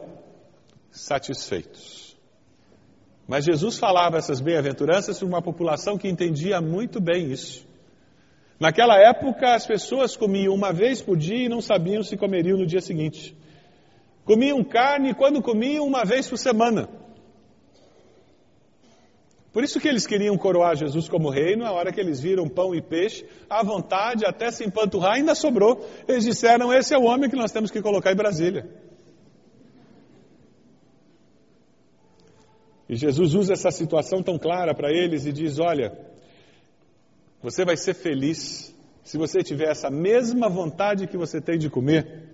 satisfeitos. 0.92 2.16
Mas 3.28 3.46
Jesus 3.46 3.78
falava 3.78 4.18
essas 4.18 4.42
bem-aventuranças 4.42 5.20
para 5.20 5.28
uma 5.28 5.42
população 5.42 5.98
que 5.98 6.08
entendia 6.08 6.60
muito 6.62 7.00
bem 7.00 7.32
isso. 7.32 7.69
Naquela 8.60 8.98
época, 8.98 9.56
as 9.56 9.66
pessoas 9.66 10.18
comiam 10.18 10.54
uma 10.54 10.74
vez 10.74 11.02
por 11.02 11.16
dia 11.16 11.46
e 11.46 11.50
não 11.50 11.62
sabiam 11.62 12.04
se 12.04 12.18
comeriam 12.18 12.58
no 12.58 12.66
dia 12.66 12.82
seguinte. 12.82 13.36
Comiam 14.26 14.64
carne 14.64 15.14
quando 15.14 15.42
comiam 15.42 15.86
uma 15.88 16.04
vez 16.04 16.30
por 16.30 16.38
semana. 16.38 16.90
Por 19.52 19.64
isso 19.64 19.80
que 19.80 19.88
eles 19.88 20.06
queriam 20.06 20.38
coroar 20.38 20.76
Jesus 20.76 21.10
como 21.10 21.30
rei, 21.30 21.56
na 21.56 21.72
hora 21.72 21.92
que 21.92 22.00
eles 22.00 22.20
viram 22.20 22.48
pão 22.48 22.76
e 22.76 22.82
peixe, 22.82 23.26
à 23.50 23.64
vontade, 23.64 24.26
até 24.26 24.52
se 24.52 24.64
empanturrar, 24.64 25.14
ainda 25.14 25.34
sobrou. 25.34 25.84
Eles 26.08 26.26
disseram: 26.26 26.72
esse 26.72 26.94
é 26.94 26.98
o 26.98 27.06
homem 27.06 27.30
que 27.30 27.36
nós 27.36 27.52
temos 27.52 27.72
que 27.72 27.82
colocar 27.82 28.12
em 28.12 28.16
Brasília. 28.16 28.70
E 32.88 32.96
Jesus 32.96 33.34
usa 33.34 33.54
essa 33.54 33.72
situação 33.72 34.22
tão 34.22 34.38
clara 34.38 34.76
para 34.76 34.92
eles 34.92 35.26
e 35.26 35.32
diz: 35.32 35.60
Olha, 35.60 36.09
você 37.42 37.64
vai 37.64 37.78
ser 37.78 37.94
feliz 37.94 38.76
se 39.04 39.18
você 39.18 39.42
tiver 39.42 39.70
essa 39.72 39.90
mesma 39.90 40.50
vontade 40.50 41.08
que 41.08 41.18
você 41.18 41.42
tem 41.42 41.58
de 41.58 41.70
comer, 41.70 42.30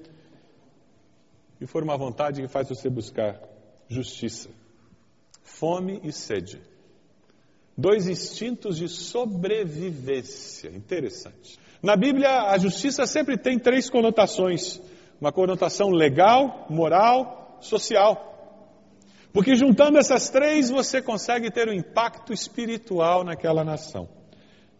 e 1.60 1.66
for 1.66 1.84
uma 1.84 1.98
vontade 1.98 2.42
que 2.42 2.48
faz 2.48 2.68
você 2.68 2.90
buscar 2.90 3.40
justiça, 3.88 4.50
fome 5.42 6.02
e 6.04 6.12
sede. 6.12 6.62
Dois 7.78 8.08
instintos 8.08 8.78
de 8.78 8.88
sobrevivência. 8.88 10.70
Interessante. 10.70 11.60
Na 11.82 11.96
Bíblia, 11.96 12.50
a 12.50 12.58
justiça 12.58 13.06
sempre 13.06 13.38
tem 13.38 13.60
três 13.60 13.90
conotações: 13.90 14.82
uma 15.20 15.32
conotação 15.32 15.90
legal, 15.90 16.66
moral, 16.70 17.58
social. 17.62 18.34
Porque 19.34 19.56
juntando 19.56 19.98
essas 19.98 20.30
três, 20.30 20.70
você 20.70 21.02
consegue 21.02 21.52
ter 21.52 21.68
um 21.68 21.74
impacto 21.74 22.32
espiritual 22.32 23.24
naquela 23.24 23.64
nação. 23.64 24.08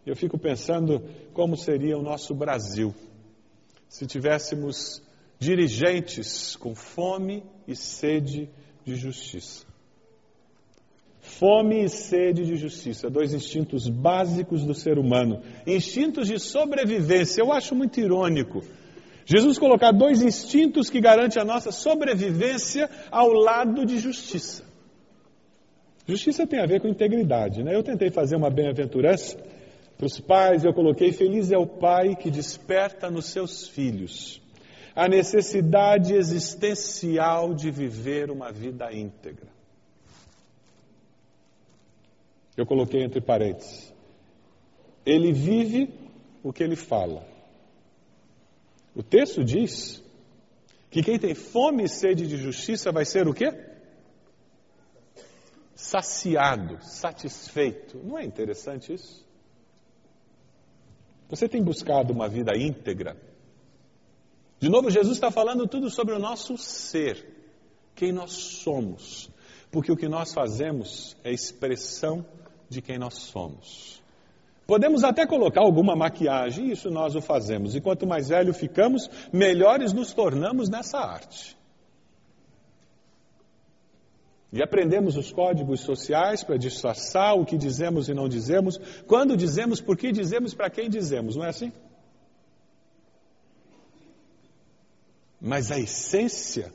Eu 0.06 0.14
fico 0.14 0.38
pensando 0.38 1.02
como 1.34 1.56
seria 1.56 1.98
o 1.98 2.02
nosso 2.02 2.34
Brasil 2.34 2.94
se 3.88 4.06
tivéssemos 4.06 5.02
dirigentes 5.38 6.56
com 6.56 6.74
fome 6.74 7.42
e 7.66 7.74
sede 7.74 8.48
de 8.84 8.94
justiça. 8.94 9.66
Fome 11.20 11.84
e 11.84 11.88
sede 11.88 12.44
de 12.44 12.54
justiça, 12.54 13.10
dois 13.10 13.34
instintos 13.34 13.88
básicos 13.88 14.64
do 14.64 14.74
ser 14.74 14.96
humano, 14.96 15.42
instintos 15.66 16.28
de 16.28 16.38
sobrevivência. 16.38 17.42
Eu 17.42 17.52
acho 17.52 17.74
muito 17.74 17.98
irônico 17.98 18.62
Jesus 19.26 19.58
colocar 19.58 19.90
dois 19.90 20.22
instintos 20.22 20.88
que 20.88 21.00
garantem 21.00 21.42
a 21.42 21.44
nossa 21.44 21.72
sobrevivência 21.72 22.88
ao 23.10 23.32
lado 23.32 23.84
de 23.84 23.98
justiça. 23.98 24.64
Justiça 26.06 26.46
tem 26.46 26.60
a 26.60 26.66
ver 26.66 26.80
com 26.80 26.86
integridade, 26.86 27.64
né? 27.64 27.74
Eu 27.74 27.82
tentei 27.82 28.08
fazer 28.08 28.36
uma 28.36 28.48
bem-aventurança 28.48 29.36
para 29.96 30.06
os 30.06 30.20
pais, 30.20 30.64
eu 30.64 30.74
coloquei: 30.74 31.12
Feliz 31.12 31.50
é 31.50 31.58
o 31.58 31.66
pai 31.66 32.14
que 32.14 32.30
desperta 32.30 33.10
nos 33.10 33.26
seus 33.26 33.68
filhos 33.68 34.42
a 34.96 35.06
necessidade 35.08 36.14
existencial 36.14 37.52
de 37.52 37.70
viver 37.70 38.30
uma 38.30 38.50
vida 38.50 38.90
íntegra. 38.90 39.46
Eu 42.56 42.64
coloquei 42.64 43.04
entre 43.04 43.20
parênteses. 43.20 43.92
Ele 45.04 45.34
vive 45.34 45.92
o 46.42 46.50
que 46.50 46.62
ele 46.62 46.76
fala. 46.76 47.28
O 48.94 49.02
texto 49.02 49.44
diz 49.44 50.02
que 50.90 51.02
quem 51.02 51.18
tem 51.18 51.34
fome 51.34 51.84
e 51.84 51.88
sede 51.88 52.26
de 52.26 52.38
justiça 52.38 52.90
vai 52.90 53.04
ser 53.04 53.28
o 53.28 53.34
quê? 53.34 53.52
Saciado, 55.74 56.82
satisfeito. 56.82 57.98
Não 58.02 58.18
é 58.18 58.24
interessante 58.24 58.94
isso? 58.94 59.25
Você 61.28 61.48
tem 61.48 61.62
buscado 61.62 62.12
uma 62.12 62.28
vida 62.28 62.56
íntegra? 62.56 63.16
De 64.58 64.68
novo, 64.68 64.90
Jesus 64.90 65.16
está 65.16 65.30
falando 65.30 65.66
tudo 65.66 65.90
sobre 65.90 66.14
o 66.14 66.18
nosso 66.18 66.56
ser. 66.56 67.34
quem 67.94 68.12
nós 68.12 68.32
somos, 68.32 69.30
porque 69.70 69.90
o 69.90 69.96
que 69.96 70.06
nós 70.06 70.32
fazemos 70.34 71.16
é 71.24 71.32
expressão 71.32 72.24
de 72.68 72.82
quem 72.82 72.98
nós 72.98 73.14
somos. 73.14 74.02
Podemos 74.66 75.02
até 75.02 75.26
colocar 75.26 75.62
alguma 75.62 75.96
maquiagem, 75.96 76.70
isso 76.70 76.90
nós 76.90 77.14
o 77.14 77.22
fazemos, 77.22 77.74
e 77.74 77.80
quanto 77.80 78.06
mais 78.06 78.28
velho 78.28 78.52
ficamos, 78.52 79.08
melhores 79.32 79.92
nos 79.92 80.12
tornamos 80.12 80.68
nessa 80.68 80.98
arte. 80.98 81.55
E 84.52 84.62
aprendemos 84.62 85.16
os 85.16 85.32
códigos 85.32 85.80
sociais 85.80 86.44
para 86.44 86.56
disfarçar 86.56 87.34
o 87.34 87.44
que 87.44 87.58
dizemos 87.58 88.08
e 88.08 88.14
não 88.14 88.28
dizemos, 88.28 88.78
quando 89.06 89.36
dizemos, 89.36 89.80
por 89.80 89.96
que 89.96 90.12
dizemos, 90.12 90.54
para 90.54 90.70
quem 90.70 90.88
dizemos, 90.88 91.36
não 91.36 91.44
é 91.44 91.48
assim? 91.48 91.72
Mas 95.40 95.70
a 95.70 95.78
essência 95.78 96.72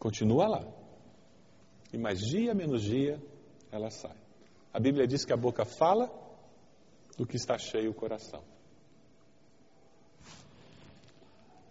continua 0.00 0.48
lá. 0.48 0.64
E 1.92 1.98
mais 1.98 2.20
dia 2.20 2.54
menos 2.54 2.82
dia 2.82 3.22
ela 3.70 3.90
sai. 3.90 4.16
A 4.72 4.80
Bíblia 4.80 5.06
diz 5.06 5.24
que 5.24 5.32
a 5.32 5.36
boca 5.36 5.64
fala 5.64 6.10
do 7.16 7.26
que 7.26 7.36
está 7.36 7.56
cheio 7.56 7.90
o 7.90 7.94
coração. 7.94 8.42